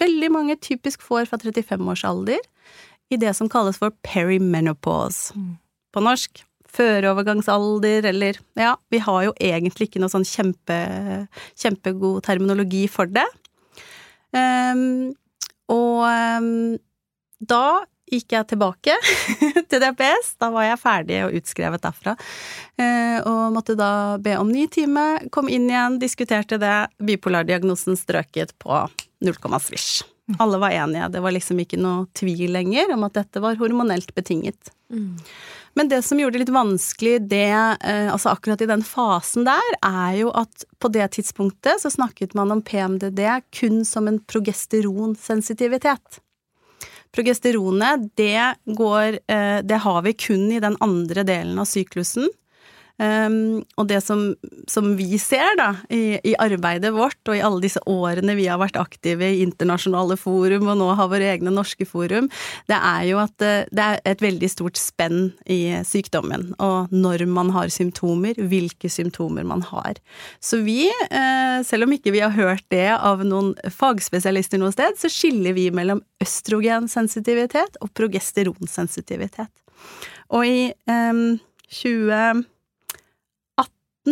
[0.00, 2.42] veldig mange typisk får fra 35 års alder,
[3.12, 5.36] i det som kalles for perimenopause.
[5.38, 5.56] Mm.
[5.94, 6.42] På norsk
[6.76, 10.76] førovergangsalder, eller Ja, vi har jo egentlig ikke noe sånn kjempe,
[11.56, 13.26] kjempegod terminologi for det.
[14.36, 15.14] Um,
[15.72, 16.76] og um,
[17.40, 18.96] da gikk jeg tilbake
[19.70, 20.34] til DPS.
[20.40, 22.16] Da var jeg ferdig og utskrevet derfra.
[22.78, 23.90] Eh, og måtte da
[24.22, 26.76] be om ny time, kom inn igjen, diskuterte det.
[27.02, 28.84] Bipolardiagnosen strøket på
[29.26, 30.04] 0, svisj.
[30.42, 31.08] Alle var enige.
[31.14, 34.72] Det var liksom ikke noe tvil lenger om at dette var hormonelt betinget.
[34.90, 35.14] Mm.
[35.76, 37.52] Men det som gjorde det litt vanskelig, det,
[37.84, 42.34] eh, altså akkurat i den fasen der, er jo at på det tidspunktet så snakket
[42.34, 43.20] man om PMDD
[43.54, 46.22] kun som en progesteronsensitivitet.
[47.16, 52.28] Progesteronet, det går eh, Det har vi kun i den andre delen av syklusen.
[52.96, 54.30] Um, og det som,
[54.72, 58.56] som, vi ser da, i, i, arbeidet vårt og i alle disse årene vi har
[58.62, 62.30] vært aktive i internasjonale forum og nå har våre egne norske forum,
[62.70, 66.48] det er jo at det, eh, er et veldig stort spenn i sykdommen.
[66.62, 70.00] Og når man har symptomer, hvilke symptomer man har.
[70.40, 74.96] Så vi, uh, selv om ikke vi har hørt det av noen fagspesialister noe sted,
[74.96, 79.52] så skiller vi mellom østrogensensitivitet og progesteronsensitivitet.
[80.32, 81.36] Og i um,
[81.68, 82.46] 20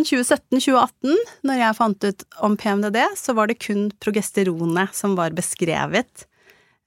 [0.03, 1.15] 2017-2018,
[1.47, 6.25] når jeg fant ut om PMDD, så var det kun progesteronet som var beskrevet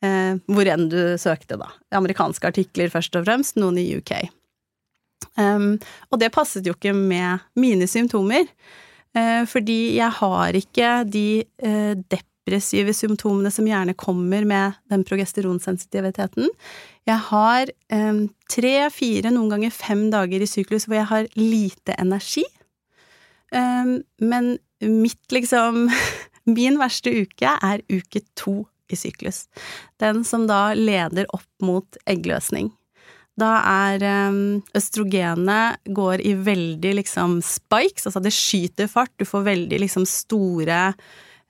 [0.04, 1.70] eh, hvor enn du søkte, da.
[1.94, 4.14] Amerikanske artikler først og fremst, noen i UK.
[5.38, 5.76] Um,
[6.10, 8.48] og det passet jo ikke med mine symptomer,
[9.16, 11.28] eh, fordi jeg har ikke de
[11.62, 16.48] eh, depressive symptomene som gjerne kommer med den progesteronsensitiviteten.
[17.08, 17.70] Jeg har
[18.52, 22.44] tre, fire, noen ganger fem dager i syklus hvor jeg har lite energi.
[23.54, 25.88] Um, men mitt, liksom
[26.48, 29.46] Min verste uke er uke to i syklus.
[30.00, 32.70] Den som da leder opp mot eggløsning.
[33.38, 39.44] Da er um, østrogenet går i veldig liksom spikes, altså det skyter fart, du får
[39.46, 40.78] veldig liksom store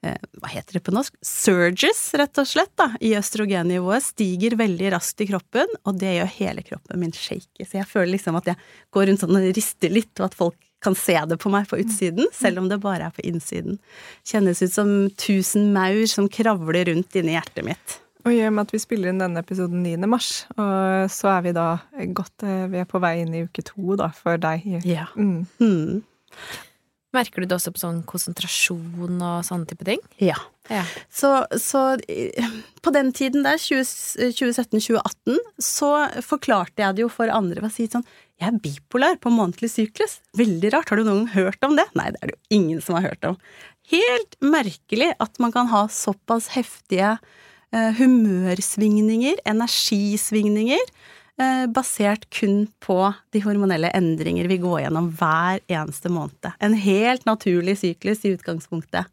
[0.05, 1.17] eh, hva heter det på norsk?
[1.25, 4.05] Surges, rett og slett, da, i østrogennivået.
[4.05, 7.65] Stiger veldig raskt i kroppen, og det gjør hele kroppen min shaky.
[7.65, 8.61] Så jeg føler liksom at jeg
[8.95, 11.81] går rundt sånn og rister litt, og at folk kan se det på meg på
[11.83, 13.81] utsiden, selv om det bare er på innsiden.
[14.27, 17.99] Kjennes ut som tusen maur som kravler rundt inni hjertet mitt.
[18.27, 19.97] Og i og med at vi spiller inn denne episoden 9.
[20.11, 21.69] mars, og så er vi da
[22.17, 24.67] godt eh, Vi er på vei inn i uke to, da, for deg.
[24.85, 25.07] Ja.
[25.17, 25.47] Mm.
[25.63, 26.03] Mm.
[27.17, 30.03] Merker du det også på sånn konsentrasjon og sånne type ting?
[30.21, 30.37] Ja.
[30.69, 30.83] Ja.
[31.09, 32.51] Så, så eh,
[32.85, 35.93] på den tiden der, 2017-2018, så
[36.27, 38.05] forklarte jeg det jo for andre ved å si sånn
[38.39, 40.21] Jeg er bipolar på månedlig syklus.
[40.39, 40.93] Veldig rart.
[40.93, 41.89] Har du noen gang hørt om det?
[41.99, 43.39] Nei, det er det jo ingen som har hørt om.
[43.91, 50.85] Helt merkelig at man kan ha såpass heftige eh, humørsvingninger, energisvingninger,
[51.43, 53.01] eh, basert kun på
[53.35, 56.53] de hormonelle endringer vi går gjennom hver eneste måned.
[56.63, 59.11] En helt naturlig syklus i utgangspunktet.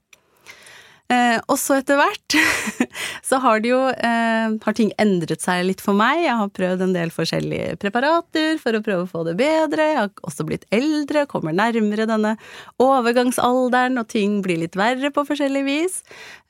[1.06, 2.36] Eh, og så etter hvert
[3.30, 6.24] så har det jo eh, Har ting endret seg litt for meg.
[6.24, 9.86] Jeg har prøvd en del forskjellige preparater for å prøve å få det bedre.
[9.92, 12.34] Jeg har også blitt eldre, kommer nærmere denne
[12.82, 16.00] overgangsalderen, og ting blir litt verre på forskjellig vis.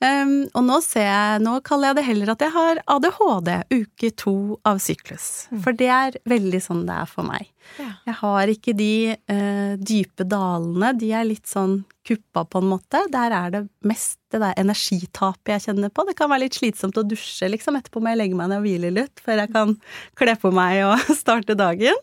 [0.00, 4.10] Um, og nå ser jeg Nå kaller jeg det heller at jeg har ADHD, uke
[4.18, 4.36] to
[4.68, 5.46] av syklus.
[5.64, 7.50] For det er veldig sånn det er for meg.
[7.80, 7.90] Ja.
[8.06, 10.92] Jeg har ikke de eh, dype dalene.
[10.96, 13.02] De er litt sånn kuppa, på en måte.
[13.12, 16.04] Der er det mest det der energitapet jeg kjenner på.
[16.08, 17.78] Det kan være litt slitsomt å dusje, liksom.
[17.78, 19.74] Etterpå må jeg legge meg ned og hvile litt før jeg kan
[20.18, 21.98] kle på meg og starte dagen.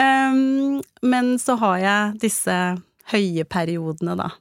[0.00, 2.58] Um, men så har jeg disse
[3.12, 4.32] høye periodene, da.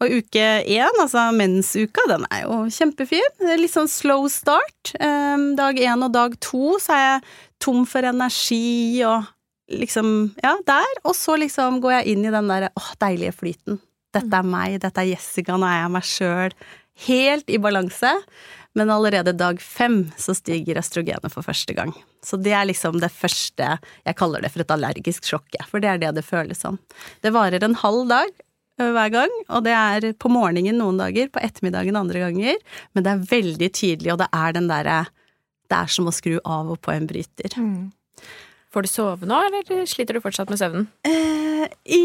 [0.00, 3.34] Og uke én, altså mensuka, den er jo kjempefin.
[3.36, 4.94] Det er litt sånn slow start.
[4.96, 7.28] Um, dag én og dag to så er jeg
[7.60, 9.28] tom for energi og
[9.70, 10.88] liksom Ja, der.
[11.04, 13.80] Og så liksom går jeg inn i den derre åh, deilige flyten.
[14.14, 16.56] Dette er meg, dette er Jessica, nå er jeg meg sjøl.
[17.06, 18.10] Helt i balanse.
[18.78, 21.90] Men allerede dag fem så stiger østrogenet for første gang.
[22.22, 25.90] Så det er liksom det første Jeg kaller det for et allergisk sjokk, for det
[25.90, 26.78] er det det føles som.
[27.24, 28.30] Det varer en halv dag
[28.80, 32.60] hver gang, og det er på morgenen noen dager, på ettermiddagen andre ganger,
[32.94, 35.00] men det er veldig tydelig, og det er den derre
[35.70, 37.52] Det er som å skru av og på en bryter.
[37.54, 37.92] Mm.
[38.72, 40.88] Får du sove nå, eller sliter du fortsatt med søvnen?
[41.06, 42.00] Eh, I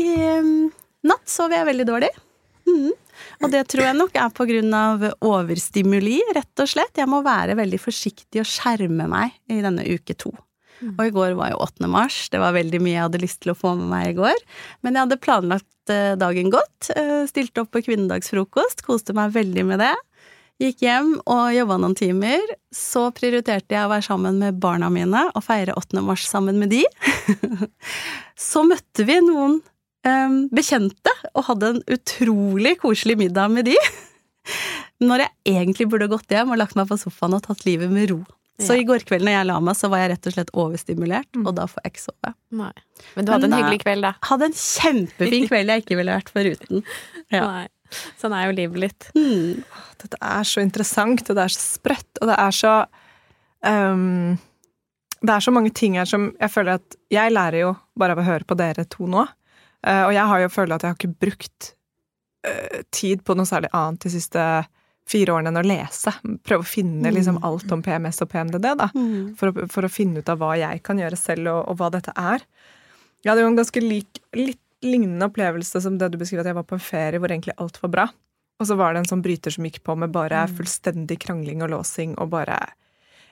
[1.05, 2.11] natt sover jeg veldig dårlig.
[2.65, 2.93] Mm.
[3.43, 6.97] Og det tror jeg nok er av overstimuli, rett og slett.
[6.97, 10.33] Jeg må være veldig forsiktig og skjerme meg i denne uke to.
[10.83, 11.87] Og i går var jo 8.
[11.87, 14.41] mars, det var veldig mye jeg hadde lyst til å få med meg i går.
[14.83, 19.65] Men jeg hadde planlagt eh, dagen godt, eh, stilte opp på kvinnedagsfrokost, koste meg veldig
[19.71, 19.93] med det.
[20.61, 22.43] Gikk hjem og jobba noen timer.
[22.71, 26.03] Så prioriterte jeg å være sammen med barna mine og feire 8.
[26.03, 26.83] mars sammen med de.
[28.49, 29.59] Så møtte vi noen
[30.53, 33.75] bekjente og hadde en utrolig koselig middag med de.
[35.01, 38.11] Når jeg egentlig burde gått hjem og lagt meg på sofaen og tatt livet med
[38.13, 38.19] ro.
[38.61, 38.79] Så Ja.
[38.79, 41.55] i går kveld når jeg la meg, så var jeg rett og slett overstimulert, og
[41.57, 42.29] da får jeg ikke sove.
[42.55, 42.71] Nei.
[43.15, 44.13] Men du hadde Men en hyggelig kveld, da.
[44.23, 46.83] Hadde en kjempefin kveld jeg ikke ville vært foruten.
[47.33, 47.41] Ja.
[47.43, 47.67] Nei.
[48.21, 49.09] Sånn er jo livet litt.
[49.17, 49.63] Mm.
[49.99, 52.73] Dette er så interessant, og det er så sprøtt, og det er så
[53.65, 54.37] um,
[55.25, 58.19] Det er så mange ting her som jeg føler at Jeg lærer jo bare av
[58.23, 59.25] å høre på dere to nå.
[59.85, 61.71] Eh, og jeg har jo følt at jeg har ikke brukt
[62.47, 64.45] eh, tid på noe særlig annet de siste
[65.05, 66.13] fire årene enn å lese.
[66.45, 68.89] Prøve å finne liksom alt om PMS og PMDD, da.
[68.95, 69.33] Hmm.
[69.37, 71.91] For å, for å finne ut av hva jeg kan gjøre selv, og, og hva
[71.93, 72.45] dette er.
[73.21, 76.57] Jeg hadde jo en ganske lik, litt lignende opplevelse som det du beskriver, at jeg
[76.57, 78.07] var på en ferie hvor egentlig alt var bra.
[78.61, 81.73] Og så var det en sånn bryter som gikk på med bare fullstendig krangling og
[81.73, 82.59] låsing og bare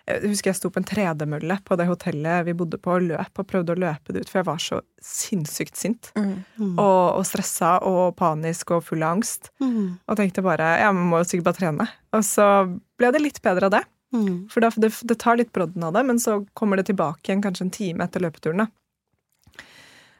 [0.03, 3.39] Jeg husker jeg sto på en tredemølle på det hotellet vi bodde på, og løp
[3.39, 6.11] og prøvde å løpe det ut, for jeg var så sinnssykt sint.
[6.19, 6.43] Mm.
[6.73, 9.53] Og, og stressa og panisk og full av angst.
[9.63, 9.95] Mm.
[10.03, 11.89] Og tenkte bare ja, man må jo sikkert bare trene.
[12.11, 12.49] Og så
[12.99, 13.83] ble det litt bedre av det.
[14.13, 14.43] Hmm.
[14.51, 17.41] For da, det, det tar litt brodden av det, men så kommer det tilbake igjen
[17.41, 18.67] kanskje en time etter løpeturen.
[18.67, 19.63] da.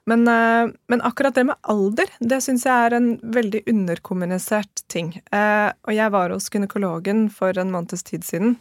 [0.09, 5.13] Men, eh, men akkurat det med alder, det syns jeg er en veldig underkommunisert ting.
[5.31, 8.57] Eh, og jeg var hos gynekologen for en måneds tid siden.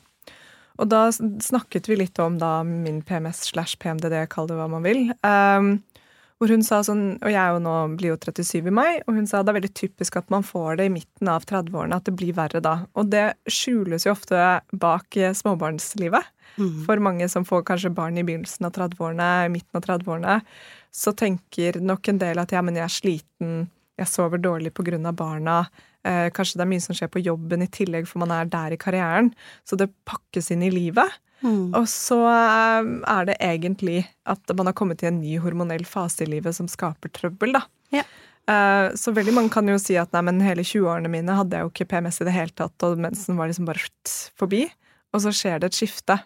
[0.83, 4.83] Og da snakket vi litt om da min PMS slash PMDD, kall det hva man
[4.83, 5.13] vil.
[5.23, 5.77] Um,
[6.43, 9.15] hvor hun sa sånn Og jeg er jo nå blir jo 37 i mai, og
[9.15, 12.09] hun sa det er veldig typisk at man får det i midten av 30-årene, at
[12.09, 12.81] det blir verre da.
[12.99, 14.41] Og det skjules jo ofte
[14.75, 16.33] bak småbarnslivet.
[16.59, 16.83] Mm.
[16.89, 20.41] For mange som får kanskje barn i begynnelsen av 30-årene, midten av 30-årene,
[20.91, 23.55] så tenker nok en del at ja, men jeg er sliten,
[24.03, 25.63] jeg sover dårlig av barna.
[26.05, 28.75] Eh, kanskje det er mye som skjer på jobben i tillegg, for man er der
[28.75, 29.31] i karrieren.
[29.69, 31.11] Så det pakkes inn i livet.
[31.43, 31.73] Mm.
[31.75, 36.27] Og så eh, er det egentlig at man har kommet til en ny hormonell fase
[36.27, 37.65] i livet som skaper trøbbel, da.
[37.95, 38.05] Ja.
[38.51, 41.67] Eh, Så veldig mange kan jo si at nei, men hele 20-årene mine hadde jeg
[41.67, 43.91] jo ikke PMS i det hele tatt, og mensen var liksom bare
[44.39, 44.67] forbi.
[45.13, 46.19] Og så skjer det et skifte.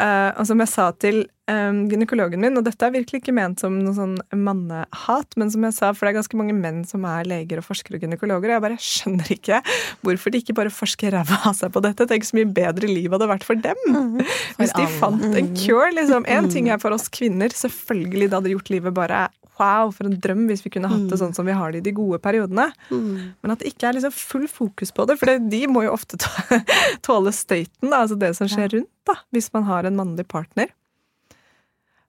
[0.00, 1.18] Eh, og som jeg sa til
[1.50, 5.66] eh, gynekologen min, og dette er virkelig ikke ment som noe sånn mannehat, men som
[5.68, 8.48] jeg sa, for det er ganske mange menn som er leger og forskere og gynekologer,
[8.48, 9.60] og jeg bare skjønner ikke
[10.06, 12.08] hvorfor de ikke bare forsker ræva av seg på dette.
[12.08, 13.84] Tenk så mye bedre liv hadde vært for dem.
[14.58, 14.96] Hvis de alle.
[14.98, 16.26] fant en cure, liksom.
[16.30, 19.26] Én ting er for oss kvinner, selvfølgelig, det hadde gjort livet bare
[19.62, 21.86] Wow, for en drøm hvis vi kunne hatt det sånn som vi har det i
[21.86, 22.68] de gode periodene.
[22.90, 23.32] Mm.
[23.38, 25.94] Men at det ikke er liksom full fokus på det, for det, de må jo
[25.94, 26.18] ofte
[27.06, 30.72] tåle støyten, da, altså det som skjer rundt, da, hvis man har en mannlig partner.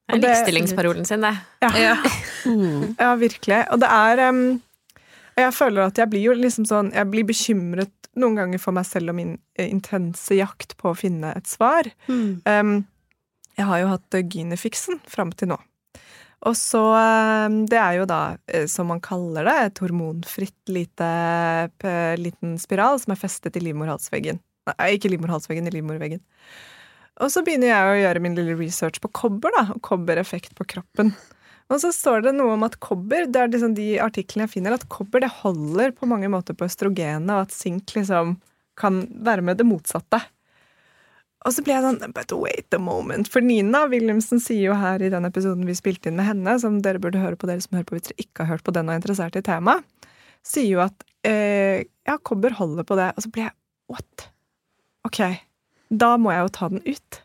[0.04, 1.36] Det er likestillingsparolen sin, det.
[1.64, 1.98] Ja,
[2.44, 2.96] Mm.
[3.00, 3.62] ja virkelig.
[3.72, 4.62] Og det er um,
[5.40, 8.84] Jeg føler at jeg blir jo liksom sånn Jeg blir bekymret noen ganger for meg
[8.84, 11.88] selv og min eh, intense jakt på å finne et svar.
[12.12, 12.44] Mm.
[12.44, 12.74] Um,
[13.58, 15.58] jeg har jo hatt Gynefiksen fram til nå.
[16.44, 21.10] Og så um, Det er jo da, eh, som man kaller det, et hormonfritt lite,
[22.20, 24.42] liten spiral som er festet i livmorhalsveggen.
[24.70, 26.24] Nei, ikke livmorhalsveggen, i livmorveggen.
[27.22, 30.68] Og så begynner jeg å gjøre min lille research på kobber, da, og kobbereffekt på
[30.76, 31.14] kroppen.
[31.72, 34.76] Og så står det noe om at kobber, det er liksom de artiklene jeg finner,
[34.76, 38.38] at kobber det holder på mange måter på østrogenet, og at sink liksom
[38.80, 40.20] kan være med det motsatte.
[41.44, 43.28] Og så ble jeg sånn But wait a moment.
[43.32, 46.78] For Nina Wilhelmsen sier jo her i den episoden vi spilte inn med henne, som
[46.86, 48.88] dere burde høre på, dere som hører på hvis dere ikke har hørt på den
[48.88, 49.84] og er interessert i temaet,
[50.44, 53.10] sier jo at eh, ja, kobber holder på det.
[53.18, 53.56] Og så ble jeg
[53.92, 54.30] What?
[55.06, 55.20] Ok,
[55.92, 57.20] da må jeg jo ta den ut.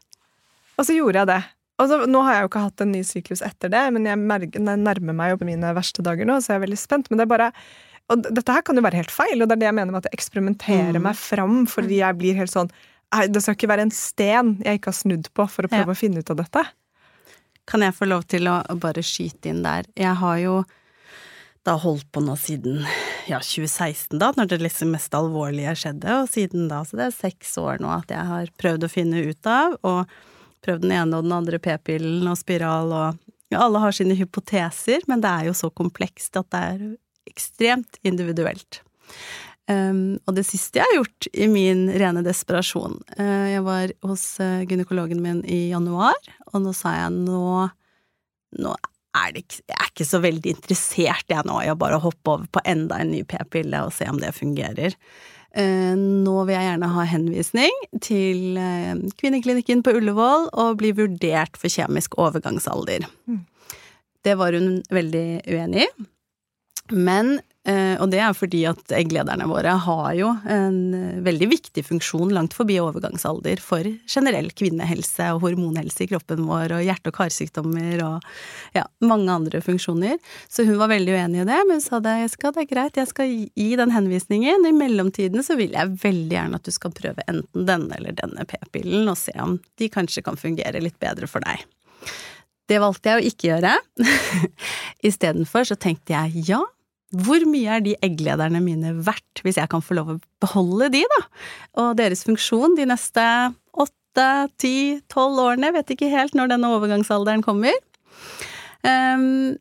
[0.79, 1.41] Og så gjorde jeg det.
[1.79, 4.19] Og så, nå har jeg jo ikke hatt en ny syklus etter det, men jeg
[4.19, 7.07] merger, jeg nærmer meg jo på mine verste dager nå, så jeg er veldig spent.
[7.11, 7.53] Men det er bare
[8.11, 10.01] Og dette her kan jo være helt feil, og det er det jeg mener med
[10.03, 11.03] at jeg eksperimenterer Mm.
[11.07, 12.71] meg fram fordi jeg blir helt sånn
[13.09, 15.97] Det skal ikke være en sten jeg ikke har snudd på for å prøve Ja.
[15.97, 16.64] å finne ut av dette.
[17.68, 19.85] Kan jeg få lov til å bare skyte inn der?
[19.97, 20.64] Jeg har jo
[21.64, 22.85] da holdt på nå siden
[23.29, 27.16] ja, 2016, da, når det liksom mest alvorlige skjedde, og siden da, så det er
[27.16, 30.07] seks år nå at jeg har prøvd å finne ut av, og
[30.64, 33.18] prøvd den ene og den andre p-pillen og spiral og
[33.53, 36.87] ja, alle har sine hypoteser, men det er jo så komplekst at det er
[37.29, 38.81] ekstremt individuelt.
[39.69, 44.23] Um, og det siste jeg har gjort i min rene desperasjon uh, Jeg var hos
[44.41, 46.17] uh, gynekologen min i januar,
[46.55, 47.67] og nå sa jeg nå
[48.65, 48.73] Nå
[49.19, 52.33] er det ikke Jeg er ikke så veldig interessert jeg nå i å bare hoppe
[52.33, 54.97] over på enda en ny p-pille og se om det fungerer.
[55.53, 58.61] Uh, nå vil jeg gjerne ha henvisning til
[59.21, 63.05] kvinneklinikken på Ullevål og bli vurdert for kjemisk overgangsalder.
[63.29, 63.45] Mm.
[64.25, 66.09] Det var hun veldig uenig i.
[66.89, 67.39] Men,
[68.01, 72.55] og det er fordi at egglederne våre har jo en eh, veldig viktig funksjon langt
[72.57, 78.29] forbi overgangsalder for generell kvinnehelse og hormonhelse i kroppen vår og hjerte- og karsykdommer og
[78.77, 80.17] ja, mange andre funksjoner.
[80.49, 83.13] Så hun var veldig uenig i det, men sa det, skal, det er greit, jeg
[83.13, 84.65] skal gi den henvisningen.
[84.69, 88.49] I mellomtiden så vil jeg veldig gjerne at du skal prøve enten denne eller denne
[88.49, 91.67] p-pillen og se om de kanskje kan fungere litt bedre for deg.
[92.69, 93.77] Det valgte jeg å ikke gjøre.
[95.09, 96.61] Istedenfor så tenkte jeg ja,
[97.16, 101.05] hvor mye er de egglederne mine verdt hvis jeg kan få lov å beholde de,
[101.09, 101.21] da?
[101.81, 103.25] Og deres funksjon de neste
[103.73, 104.29] åtte,
[104.61, 107.77] ti, tolv årene, vet ikke helt når denne overgangsalderen kommer.
[108.85, 109.57] Um,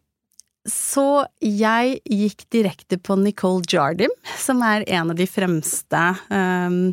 [0.68, 6.92] så jeg gikk direkte på Nicole Jardim, som er en av de fremste um,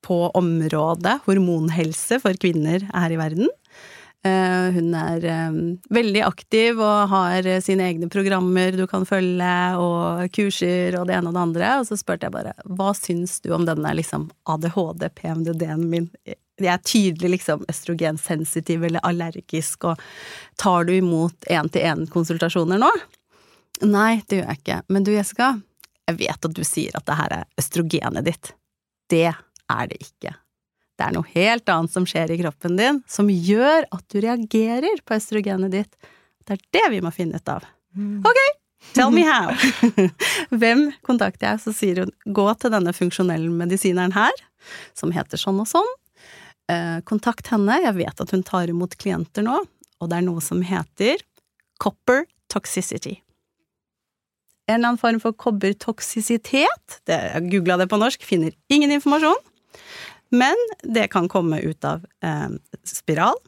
[0.00, 3.50] på området hormonhelse for kvinner her i verden.
[4.20, 5.54] Eh, hun er eh,
[5.96, 11.16] veldig aktiv og har eh, sine egne programmer du kan følge, og kurser og det
[11.16, 11.70] ene og det andre.
[11.80, 16.10] Og så spurte jeg bare hva syns du om denne liksom ADHD, PMDD-en min?
[16.60, 20.02] Jeg er tydelig liksom østrogensensitiv eller allergisk, og
[20.60, 22.92] tar du imot én-til-én-konsultasjoner nå?
[23.88, 24.82] Nei, det gjør jeg ikke.
[24.92, 25.54] Men du, Jessica,
[26.10, 28.52] jeg vet at du sier at det her er østrogenet ditt.
[29.08, 30.36] Det er det ikke.
[31.00, 35.00] Det er noe helt annet som skjer i kroppen din, som gjør at du reagerer
[35.08, 36.10] på østrogenet ditt.
[36.44, 37.64] Det er det vi må finne ut av.
[38.28, 38.40] Ok,
[38.92, 39.54] tell me how!
[40.60, 41.62] Hvem kontakter jeg?
[41.64, 44.44] Så sier hun gå til denne funksjonelle medisineren her,
[44.92, 45.88] som heter sånn og sånn.
[46.68, 49.56] Eh, kontakt henne, jeg vet at hun tar imot klienter nå,
[50.04, 51.24] og det er noe som heter
[51.80, 53.22] Copper toxicity.
[54.68, 59.40] En eller annen form for kobbertoksisitet, jeg googla det på norsk, finner ingen informasjon,
[60.30, 62.50] men det kan komme ut av eh,
[62.86, 63.38] spiral.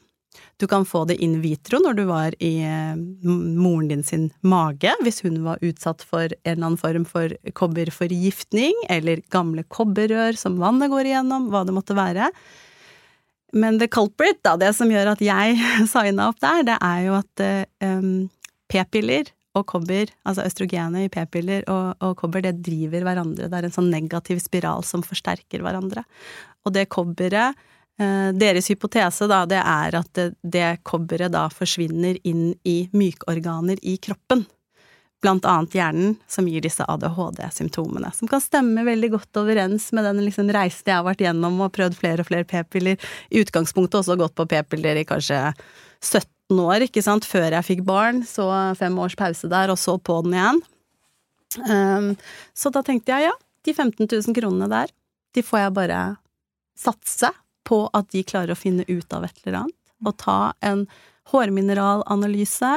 [0.56, 4.94] Du kan få det in vitro når du var i eh, moren din sin mage,
[5.02, 10.60] hvis hun var utsatt for en eller annen form for kobberforgiftning, eller gamle kobberrør som
[10.62, 12.30] vannet går igjennom, hva det måtte være.
[13.52, 15.58] Men the culprit, da, det som gjør at jeg
[15.92, 18.10] signa opp der, det er jo at eh,
[18.72, 23.50] p-piller og kobber, altså østrogenet i p-piller og, og, kobber, det driver hverandre.
[23.52, 26.06] Det er en sånn negativ spiral som forsterker hverandre.
[26.66, 27.58] Og det kobberet
[28.00, 33.80] uh, Deres hypotese, da, det er at det, det kobberet da forsvinner inn i mykorganer
[33.82, 34.46] i kroppen
[35.22, 40.24] blant annet hjernen, som gir disse ADHD-symptomene, som kan stemme veldig godt overens med den
[40.26, 42.98] liksom reisen jeg har vært gjennom og prøvd flere og flere p-piller.
[43.30, 45.38] I utgangspunktet også gått på p-piller i kanskje
[46.02, 48.48] 17 år, ikke sant, før jeg fikk barn, så
[48.78, 50.60] fem års pause der, og så på den igjen.
[51.68, 52.10] Um,
[52.56, 54.90] så da tenkte jeg ja, de 15 000 kronene der,
[55.36, 56.00] de får jeg bare
[56.82, 57.32] satse
[57.68, 60.86] på at de klarer å finne ut av et eller annet, og ta en
[61.30, 62.72] hårmineralanalyse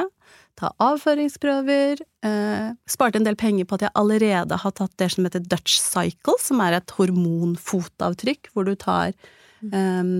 [0.56, 2.00] ta avføringsprøver.
[2.24, 5.78] Eh, sparte en del penger på at jeg allerede har tatt det som heter Dutch
[5.82, 10.12] Cycle, som er et hormonfotavtrykk, hvor du tar eh,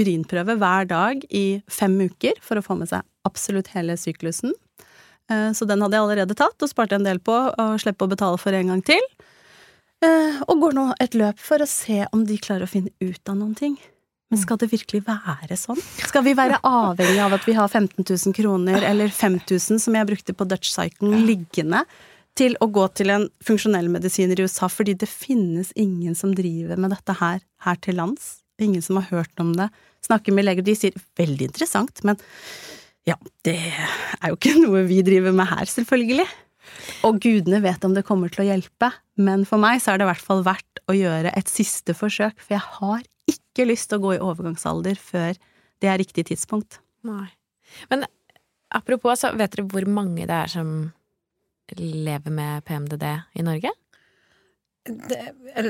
[0.00, 4.54] urinprøve hver dag i fem uker for å få med seg absolutt hele syklusen.
[5.30, 8.12] Eh, så den hadde jeg allerede tatt, og sparte en del på å slippe å
[8.12, 9.04] betale for en gang til.
[10.04, 13.30] Eh, og går nå et løp for å se om de klarer å finne ut
[13.30, 13.76] av noen ting.
[14.32, 15.78] Men skal det virkelig være sånn?
[16.08, 20.08] Skal vi være avhengig av at vi har 15 000 kroner eller 5000 som jeg
[20.08, 21.84] brukte på Dutch Cycling liggende
[22.34, 26.80] til å gå til en funksjonell medisiner i USA fordi det finnes ingen som driver
[26.80, 28.40] med dette her her til lands?
[28.62, 29.68] Ingen som har hørt om det.
[30.06, 32.18] Snakker med leger, de sier veldig interessant, men
[33.08, 36.26] ja, det er jo ikke noe vi driver med her, selvfølgelig.
[37.06, 38.90] Og gudene vet om det kommer til å hjelpe,
[39.20, 42.40] men for meg så er det i hvert fall verdt å gjøre et siste forsøk,
[42.40, 45.38] for jeg har ikke lyst til å gå i overgangsalder før
[45.82, 46.80] det er riktig tidspunkt.
[47.06, 47.28] Nei.
[47.90, 48.04] Men
[48.74, 50.74] apropos, så vet dere hvor mange det er som
[51.78, 53.06] lever med PMDD
[53.40, 53.72] i Norge?
[54.84, 55.18] Det,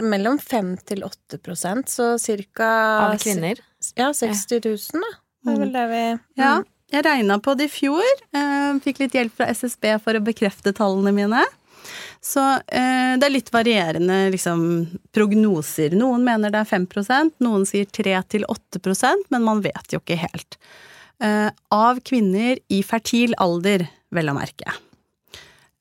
[0.03, 2.67] mellom fem til åtte prosent, så cirka
[3.05, 3.61] Av kvinner?
[3.95, 5.13] Ja, 60 000, da.
[5.45, 6.23] Det er vel det vi mm.
[6.41, 6.55] Ja.
[6.93, 8.23] Jeg regna på det i fjor.
[8.37, 11.43] Eh, fikk litt hjelp fra SSB for å bekrefte tallene mine.
[12.25, 14.65] Så eh, det er litt varierende liksom,
[15.15, 15.97] prognoser.
[15.97, 20.59] Noen mener det er 5% noen sier 3-8% men man vet jo ikke helt.
[21.25, 24.81] Eh, av kvinner i fertil alder, vel å merke.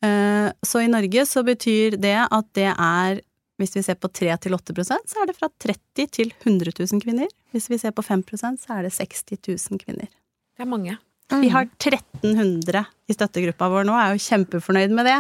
[0.04, 3.22] Så i Norge så betyr det at det er
[3.62, 7.30] hvis vi ser på 3-8% så er det fra 30 til 100 000 kvinner.
[7.56, 10.10] Hvis vi ser på 5% så er det 60 000 kvinner.
[10.54, 10.97] Det er mange.
[11.32, 11.41] Mm.
[11.41, 15.20] Vi har 1300 i støttegruppa vår nå, jeg er jo kjempefornøyd med det.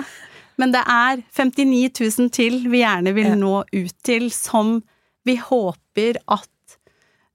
[0.61, 4.77] Men det er 59 000 til vi gjerne vil nå ut til, som
[5.25, 6.77] vi håper at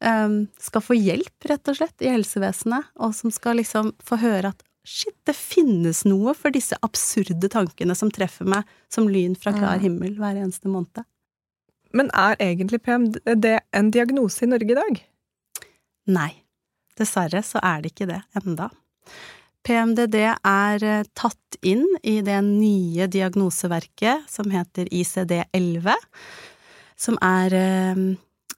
[0.05, 4.53] um, skal få hjelp, rett og slett, i helsevesenet, og som skal liksom få høre
[4.53, 9.53] at shit, det finnes noe for disse absurde tankene som treffer meg som lyn fra
[9.57, 11.05] klar himmel hver eneste måned.
[11.97, 15.01] Men er egentlig PMD en diagnose i Norge i dag?
[16.09, 16.31] Nei.
[16.99, 18.71] Dessverre så er det ikke det enda.
[19.69, 25.91] PMDD er eh, tatt inn i det nye diagnoseverket som heter ICD-11,
[26.99, 28.01] som er eh,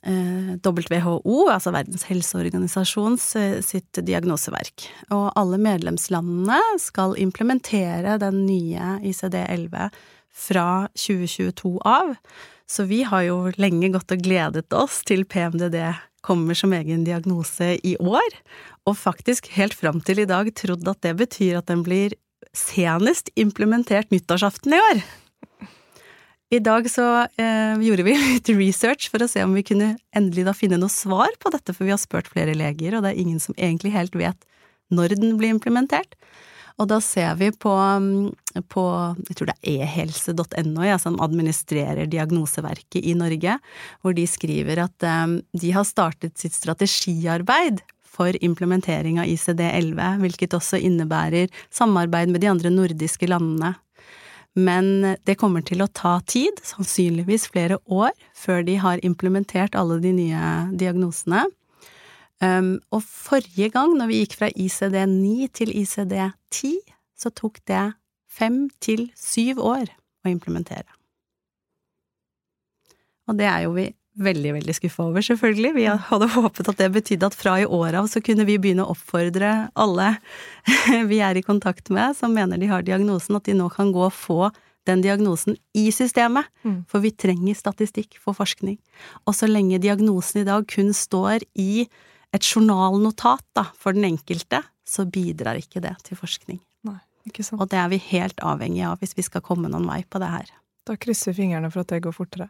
[0.06, 3.26] eh, WHO, altså Verdens helseorganisasjons
[3.66, 4.86] sitt diagnoseverk.
[5.10, 9.90] Og alle medlemslandene skal implementere den nye ICD-11
[10.30, 12.14] fra 2022 av.
[12.70, 15.80] Så vi har jo lenge gått og gledet oss til PMDD
[16.24, 18.36] kommer som egen diagnose i år,
[18.88, 22.16] og faktisk helt fram til i dag trodd at det betyr at den blir
[22.56, 25.02] senest implementert nyttårsaften i år.
[26.50, 27.06] I dag så
[27.38, 30.90] eh, gjorde vi litt research for å se om vi kunne endelig da finne noe
[30.90, 33.94] svar på dette, for vi har spurt flere leger, og det er ingen som egentlig
[33.94, 34.48] helt vet
[34.90, 36.16] når den blir implementert.
[36.80, 38.84] Og da ser vi på, mm, på
[39.28, 43.58] jeg tror det er ehelse.no, ja, som administrerer diagnoseverket i Norge,
[44.00, 50.56] hvor de skriver at um, de har startet sitt strategiarbeid for implementering av ICD-11, hvilket
[50.56, 53.74] også innebærer samarbeid med de andre nordiske landene.
[54.58, 60.00] Men det kommer til å ta tid, sannsynligvis flere år, før de har implementert alle
[60.02, 60.50] de nye
[60.80, 61.44] diagnosene.
[62.40, 66.78] Um, og forrige gang, når vi gikk fra ICD-9 til ICD-10,
[67.20, 67.90] så tok det
[68.30, 69.90] fem til syv år
[70.24, 70.88] å implementere.
[73.28, 75.74] Og det er jo vi veldig, veldig skuffa over, selvfølgelig.
[75.76, 78.84] Vi hadde håpet at det betydde at fra i år av så kunne vi begynne
[78.84, 80.10] å oppfordre alle
[81.12, 84.02] vi er i kontakt med som mener de har diagnosen, at de nå kan gå
[84.08, 84.50] og få
[84.88, 86.48] den diagnosen i systemet.
[86.64, 86.82] Mm.
[86.90, 88.78] For vi trenger statistikk for forskning.
[89.28, 91.86] Og så lenge diagnosen i dag kun står i
[92.36, 96.60] et journalnotat da, for den enkelte, så bidrar ikke det til forskning.
[96.86, 97.60] Nei, ikke sant.
[97.62, 100.30] Og det er vi helt avhengig av hvis vi skal komme noen vei på det
[100.30, 100.52] her.
[100.86, 102.48] Da krysser vi fingrene for at det går fortere.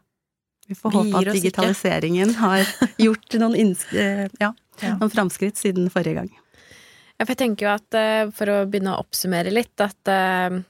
[0.71, 2.39] Vi får Vi håpe at digitaliseringen ikke.
[2.39, 2.75] har
[3.07, 4.95] gjort noen, eh, ja, Ja.
[5.01, 6.31] noen framskritt siden forrige gang.
[7.19, 10.61] Ja, for jeg tenker jo at eh, for å begynne å oppsummere litt, at eh,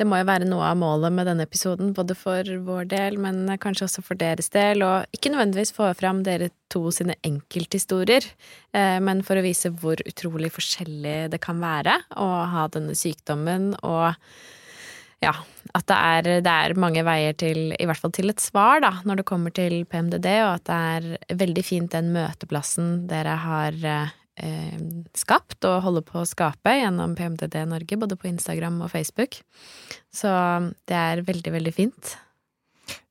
[0.00, 3.42] det må jo være noe av målet med denne episoden, både for vår del, men
[3.60, 8.24] kanskje også for deres del, og ikke nødvendigvis få fram dere to sine enkelthistorier,
[8.72, 13.74] eh, men for å vise hvor utrolig forskjellig det kan være å ha denne sykdommen,
[13.84, 14.14] og
[15.20, 15.34] ja,
[15.76, 18.94] at det er, det er mange veier til, i hvert fall til et svar, da,
[19.04, 23.76] når det kommer til PMDD, og at det er veldig fint den møteplassen dere har
[24.38, 24.78] eh,
[25.18, 29.40] skapt og holder på å skape gjennom PMDD Norge, både på Instagram og Facebook.
[30.14, 30.30] Så
[30.90, 32.16] det er veldig, veldig fint.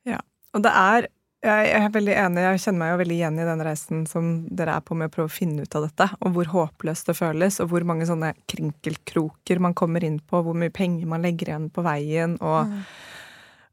[0.07, 0.22] Ja.
[0.55, 1.09] Og det er
[1.39, 4.74] jeg er veldig enig, jeg kjenner meg jo veldig igjen i den reisen som dere
[4.76, 7.61] er på med å prøve å finne ut av dette, og hvor håpløst det føles,
[7.63, 11.70] og hvor mange sånne krinkelkroker man kommer inn på, hvor mye penger man legger igjen
[11.72, 12.74] på veien, og,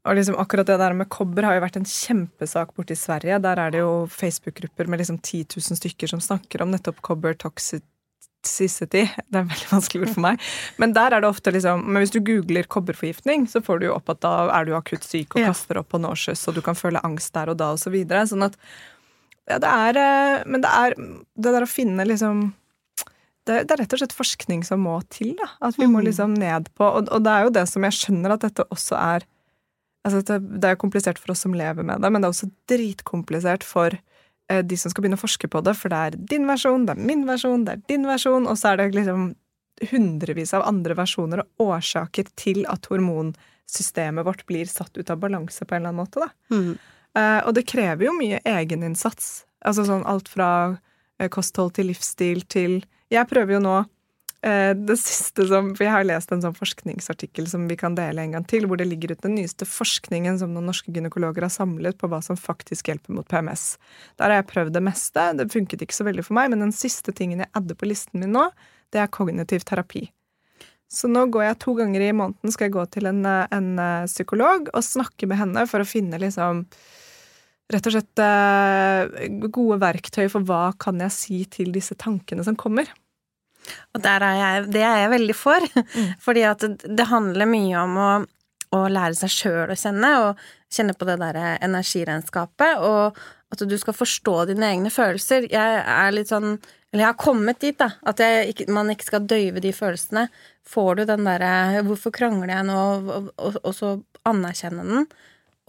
[0.07, 3.37] og liksom akkurat det der med kobber har jo vært en kjempesak borte i Sverige.
[3.43, 7.35] Der er det jo Facebook-grupper med liksom 10 000 stykker som snakker om nettopp kobber
[7.37, 9.03] toxicity.
[9.27, 10.43] Det er veldig vanskelig ord for meg.
[10.81, 13.95] Men der er det ofte liksom Men hvis du googler kobberforgiftning, så får du jo
[13.97, 16.77] opp at da er du akutt syk og kaster opp på nauseous, og du kan
[16.77, 18.23] føle angst der og da, og så videre.
[18.29, 18.55] Sånn at
[19.47, 22.53] Ja, det er eh, Men det er det der å finne liksom
[23.47, 25.29] det, det er rett og slett forskning som må til.
[25.39, 26.05] da, At vi må Mm.
[26.09, 28.97] liksom ned på Og, og det er jo det som jeg skjønner at dette også
[28.99, 29.23] er
[30.07, 32.49] altså det, det er komplisert for oss som lever med det, men det er også
[32.71, 36.47] dritkomplisert for eh, de som skal begynne å forske på det, for det er din
[36.49, 39.31] versjon, det er min versjon, det er din versjon, og så er det liksom
[39.91, 45.65] hundrevis av andre versjoner og årsaker til at hormonsystemet vårt blir satt ut av balanse
[45.65, 46.23] på en eller annen måte.
[46.23, 46.55] da.
[46.55, 46.71] Mm.
[47.17, 49.45] Eh, og det krever jo mye egeninnsats.
[49.65, 50.49] Altså sånn alt fra
[51.19, 52.81] eh, kosthold til livsstil til
[53.13, 53.77] Jeg prøver jo nå
[54.37, 58.35] det siste som For jeg har lest en sånn forskningsartikkel som vi kan dele en
[58.35, 61.97] gang til, hvor det ligger ut den nyeste forskningen som noen norske gynekologer har samlet
[61.97, 63.65] på hva som faktisk hjelper mot PMS.
[64.21, 65.25] Der har jeg prøvd det meste.
[65.41, 68.21] Det funket ikke så veldig for meg, men den siste tingen jeg adder på listen
[68.21, 68.45] min nå,
[68.93, 70.05] det er kognitiv terapi.
[70.87, 73.73] Så nå går jeg to ganger i måneden skal jeg gå til en, eh, en
[73.83, 76.63] eh, psykolog og snakke med henne for å finne liksom
[77.67, 82.55] rett og slett eh, gode verktøy for hva kan jeg si til disse tankene som
[82.55, 82.87] kommer.
[83.95, 85.67] Og der er jeg, det er jeg veldig for.
[86.25, 88.11] Fordi at det, handler mye om å,
[88.77, 93.77] å lære seg sjøl å kjenne, og kjenne på det derre energiregnskapet, og at du
[93.79, 95.47] skal forstå dine egne følelser.
[95.51, 96.57] Jeg er litt sånn
[96.91, 97.89] Eller jeg har kommet dit, da.
[98.07, 100.27] At jeg man ikke skal døyve de følelsene.
[100.67, 103.89] Får du den derre 'Hvorfor krangler jeg nå?' og, og, og så
[104.27, 105.07] anerkjenne den,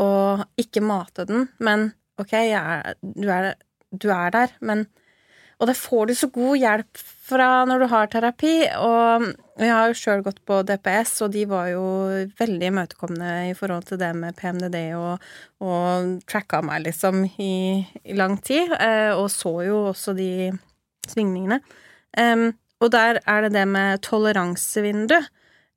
[0.02, 3.54] og ikke mate den, men ok, er, du, er,
[3.90, 4.86] du er der, men
[5.58, 9.24] og da får du så god hjelp fra når du har terapi, og
[9.58, 11.82] jeg har jo sjøl gått på DPS, og de var jo
[12.38, 15.26] veldig imøtekomne i forhold til det med PMDD, og,
[15.64, 20.30] og tracka meg liksom i, i lang tid, eh, og så jo også de
[21.10, 21.60] svingningene.
[22.78, 25.18] Og der er det det med toleransevindu.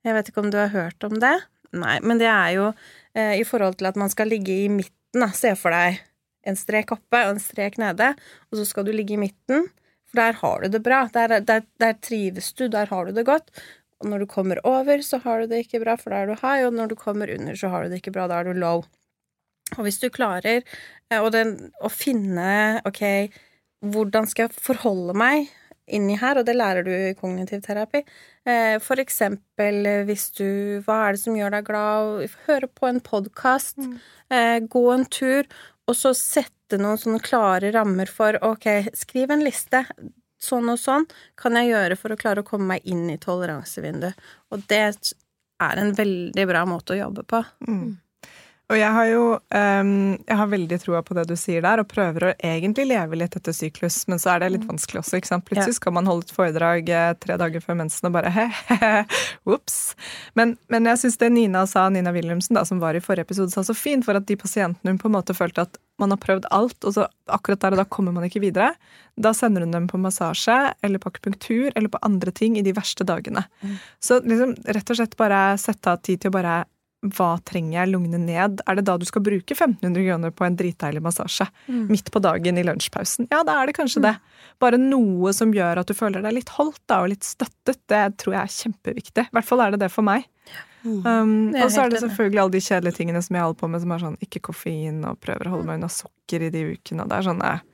[0.05, 1.34] Jeg vet ikke om du har hørt om det?
[1.73, 2.69] Nei, men det er jo
[3.15, 5.32] eh, i forhold til at man skal ligge i midten, da.
[5.36, 6.01] Se for deg
[6.48, 8.14] en strek oppe og en strek nede,
[8.50, 9.68] og så skal du ligge i midten,
[10.10, 11.06] for der har du det bra.
[11.14, 13.52] Der, der, der trives du, der har du det godt.
[14.02, 16.39] Og når du kommer over, så har du det ikke bra, for da er du
[16.42, 18.58] high, og når du kommer under, så har du det ikke bra, da er du
[18.58, 18.82] low.
[19.78, 23.04] Og hvis du klarer eh, og den, å finne ok,
[23.94, 25.52] hvordan skal jeg forholde meg
[25.92, 28.04] inni her, og det lærer du i kognitiv terapi.
[28.48, 32.36] Eh, For eksempel eh, hvis du Hva er det som gjør deg glad?
[32.48, 33.80] Høre på en podkast,
[34.72, 35.48] gå en tur,
[35.89, 38.67] og så sette noen sånne klare rammer for ok,
[38.97, 39.84] skriv en liste.
[40.41, 41.05] Sånn og sånn
[41.38, 44.17] kan jeg gjøre for å klare å komme meg inn i toleransevinduet.
[44.53, 44.79] Og det
[45.61, 47.43] er en veldig bra måte å jobbe på.
[48.72, 51.89] Og jeg har jo um, jeg har veldig troa på det du sier der, og
[51.91, 55.19] prøver å egentlig leve litt etter syklus, men så er det litt vanskelig også.
[55.19, 55.45] ikke sant?
[55.49, 59.03] Plutselig skal man holde et foredrag eh, tre dager før mensen og bare he-he-he,
[59.51, 59.80] ops.
[60.39, 63.51] Men, men jeg syns det Nina sa, Nina Wilhelmsen, da, som var i forrige episode,
[63.51, 66.22] sa så fint, for at de pasientene hun på en måte følte at man har
[66.24, 68.72] prøvd alt, og så akkurat der og da kommer man ikke videre.
[69.19, 72.74] Da sender hun dem på massasje eller på akupunktur eller på andre ting i de
[72.74, 73.43] verste dagene.
[74.01, 76.61] Så liksom rett og slett bare sette av tid til å bare
[77.02, 78.60] hva trenger jeg lugne ned?
[78.70, 81.47] Er det da du skal bruke 1500 kroner på en dritdeilig massasje?
[81.89, 83.30] Midt på dagen i lunsjpausen?
[83.32, 84.16] Ja, da er det kanskje det.
[84.62, 87.82] Bare noe som gjør at du føler deg litt holdt da, og litt støttet.
[87.89, 89.26] Det tror jeg er kjempeviktig.
[89.26, 90.28] I hvert fall er det det for meg.
[90.84, 93.70] Um, er og så er det selvfølgelig alle de kjedelige tingene som jeg holder på
[93.70, 96.64] med, som er sånn ikke koffein, og prøver å holde meg unna sukker i de
[96.76, 97.06] ukene.
[97.06, 97.68] Og det er sånn eh,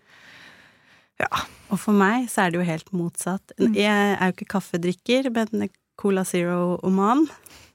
[1.23, 1.45] Ja.
[1.67, 3.55] Og for meg så er det jo helt motsatt.
[3.59, 3.75] Mm.
[3.75, 5.67] Jeg er jo ikke kaffedrikker, men
[5.99, 7.25] Cola Zero-oman.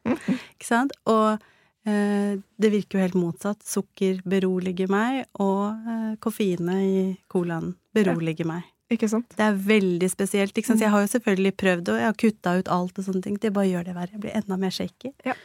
[0.55, 0.94] Ikke sant?
[1.11, 1.38] Og
[1.88, 3.62] eh, det virker jo helt motsatt.
[3.66, 8.68] Sukker beroliger meg, og eh, koffeinet i colaen beroliger meg.
[8.92, 9.30] Ikke sant?
[9.38, 10.57] Det er veldig spesielt.
[10.57, 10.82] Ikke sant?
[10.82, 13.38] Så jeg har jo selvfølgelig prøvd, og jeg har kutta ut alt og sånne ting.
[13.40, 14.12] Det bare gjør det verre.
[14.12, 15.14] Jeg blir enda mer shaky.
[15.26, 15.36] Ja.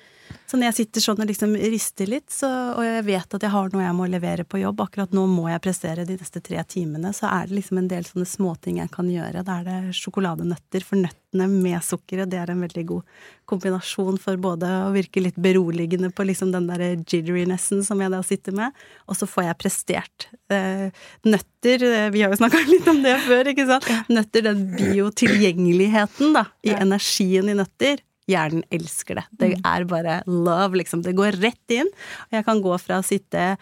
[0.47, 2.47] Så når jeg sitter sånn og liksom rister litt, så,
[2.77, 5.49] og jeg vet at jeg har noe jeg må levere på jobb, akkurat nå må
[5.51, 8.91] jeg prestere de neste tre timene, så er det liksom en del sånne småting jeg
[8.93, 9.43] kan gjøre.
[9.47, 14.39] Da er det sjokoladenøtter, for nøttene med sukkeret, det er en veldig god kombinasjon for
[14.39, 18.83] både å virke litt beroligende på liksom den der jitteriness-en som jeg da sitter med,
[19.07, 20.29] og så får jeg prestert.
[20.47, 20.87] Eh,
[21.27, 23.91] nøtter, vi har jo snakka litt om det før, ikke sant?
[24.07, 28.06] Nøtter, den biotilgjengeligheten, da, i energien i nøtter.
[28.27, 29.27] Hjernen elsker det.
[29.39, 31.03] Det er bare love, liksom.
[31.05, 31.89] Det går rett inn.
[32.27, 33.53] Og jeg kan gå fra å sitte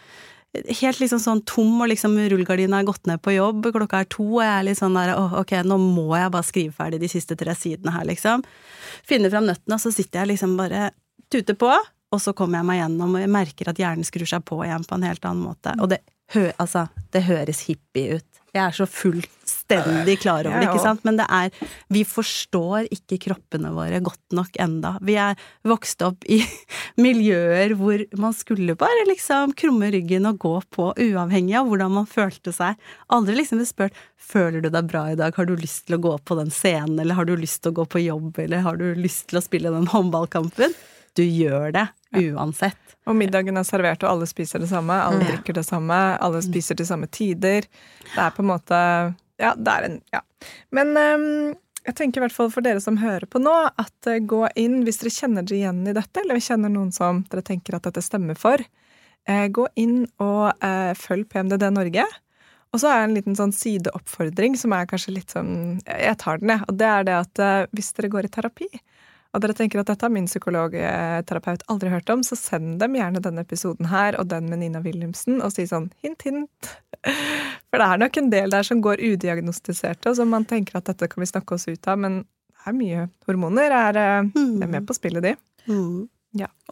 [0.55, 4.28] helt liksom sånn tom, og liksom rullegardina er gått ned på jobb, klokka er to,
[4.38, 7.09] og jeg er litt sånn der åh, ok, nå må jeg bare skrive ferdig de
[7.11, 8.45] siste tre sidene her, liksom.
[9.07, 10.89] Finne fram nøttene, og så sitter jeg liksom bare
[11.34, 11.72] tuter på,
[12.16, 14.88] og så kommer jeg meg gjennom, og jeg merker at hjernen skrur seg på igjen
[14.88, 15.76] på en helt annen måte.
[15.84, 16.01] Og det,
[16.36, 18.43] hø altså, det høres hippie ut.
[18.55, 18.88] Jeg er så
[19.66, 21.03] fullstendig klar over det, ikke sant?
[21.03, 21.49] Men det er
[21.89, 24.97] Vi forstår ikke kroppene våre godt nok enda.
[25.01, 26.41] Vi er vokst opp i
[27.01, 32.05] miljøer hvor man skulle bare liksom krumme ryggen og gå på, uavhengig av hvordan man
[32.09, 32.76] følte seg.
[33.07, 36.01] Aldri liksom blitt spurt føler du deg bra i dag, har du lyst til å
[36.01, 38.80] gå på den scenen, eller har du lyst til å gå på jobb, eller har
[38.82, 40.74] du lyst til å spille den håndballkampen?
[41.16, 41.86] Du gjør det
[42.16, 42.82] uansett.
[43.05, 44.95] Og middagen er servert, og alle spiser det samme.
[44.97, 45.99] Alle drikker det samme.
[46.26, 47.68] Alle spiser til samme tider.
[48.09, 48.80] Det er på en måte
[49.42, 50.22] Ja, det er en Ja.
[50.76, 51.56] Men um,
[51.86, 54.82] jeg tenker i hvert fall for dere som hører på nå, at uh, gå inn
[54.86, 58.04] hvis dere kjenner dere igjen i dette, eller kjenner noen som dere tenker at dette
[58.06, 58.62] stemmer for.
[59.30, 62.06] Uh, gå inn og uh, følg PMDD Norge.
[62.74, 66.42] Og så er det en liten sånn sideoppfordring som er kanskje litt sånn Jeg tar
[66.42, 66.66] den, jeg.
[66.68, 68.68] Og det er det at hvis dere går i terapi,
[69.36, 73.22] og dere tenker at dette har min psykologterapeut aldri hørt om, så send dem gjerne
[73.24, 76.72] denne episoden her og den med Nina Wilhelmsen, og si sånn hint, hint.
[77.70, 80.88] For det er nok en del der som går udiagnostiserte, og som man tenker at
[80.90, 84.62] dette kan vi snakke oss ut av, men det er mye hormoner er, eh, Mm.
[84.64, 85.36] er med på spillet, de.
[85.70, 86.08] Mm.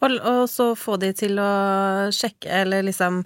[0.02, 3.22] Og, og så få de til å sjekke, eller liksom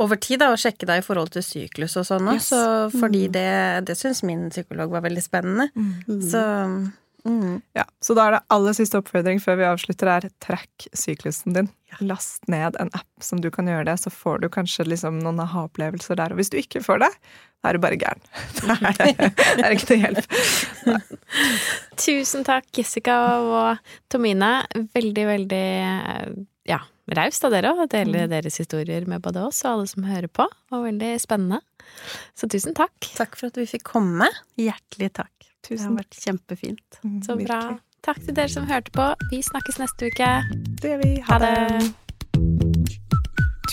[0.00, 2.38] over tid, da, å sjekke deg i forhold til syklus og sånn òg.
[2.38, 2.48] Yes.
[2.50, 2.60] Så
[2.98, 3.32] fordi Mm.
[3.32, 5.68] det, det syns min psykolog var veldig spennende.
[5.76, 6.22] Mm.
[6.22, 6.40] Så
[7.28, 7.62] mm.
[7.76, 11.70] Ja, Så da er det aller siste oppfordring før vi avslutter, er trekk syklusen din.
[12.02, 15.42] Last ned en app som du kan gjøre det, så får du kanskje liksom noen
[15.44, 16.34] aha-opplevelser der.
[16.34, 17.10] Og hvis du ikke får det,
[17.62, 18.24] da er du bare gæren.
[18.68, 20.26] Da er det, ikke noe hjelp.
[22.00, 24.56] Tusen takk, Jessica og Tomine.
[24.96, 25.68] Veldig, veldig
[26.68, 26.80] ja,
[27.12, 30.46] raust av dere å dele deres historier med både oss og alle som hører på.
[30.48, 31.60] Det var veldig spennende.
[32.38, 32.96] Så tusen takk.
[33.16, 34.30] takk for at vi fikk komme.
[34.60, 35.50] Hjertelig takk.
[35.64, 37.00] Det har vært kjempefint.
[37.24, 37.60] Så bra.
[37.64, 37.82] Virkelig.
[38.04, 39.10] Takk til dere som hørte på.
[39.30, 40.32] Vi snakkes neste uke.
[40.80, 41.12] Det gjør vi.
[41.24, 41.94] Ha det.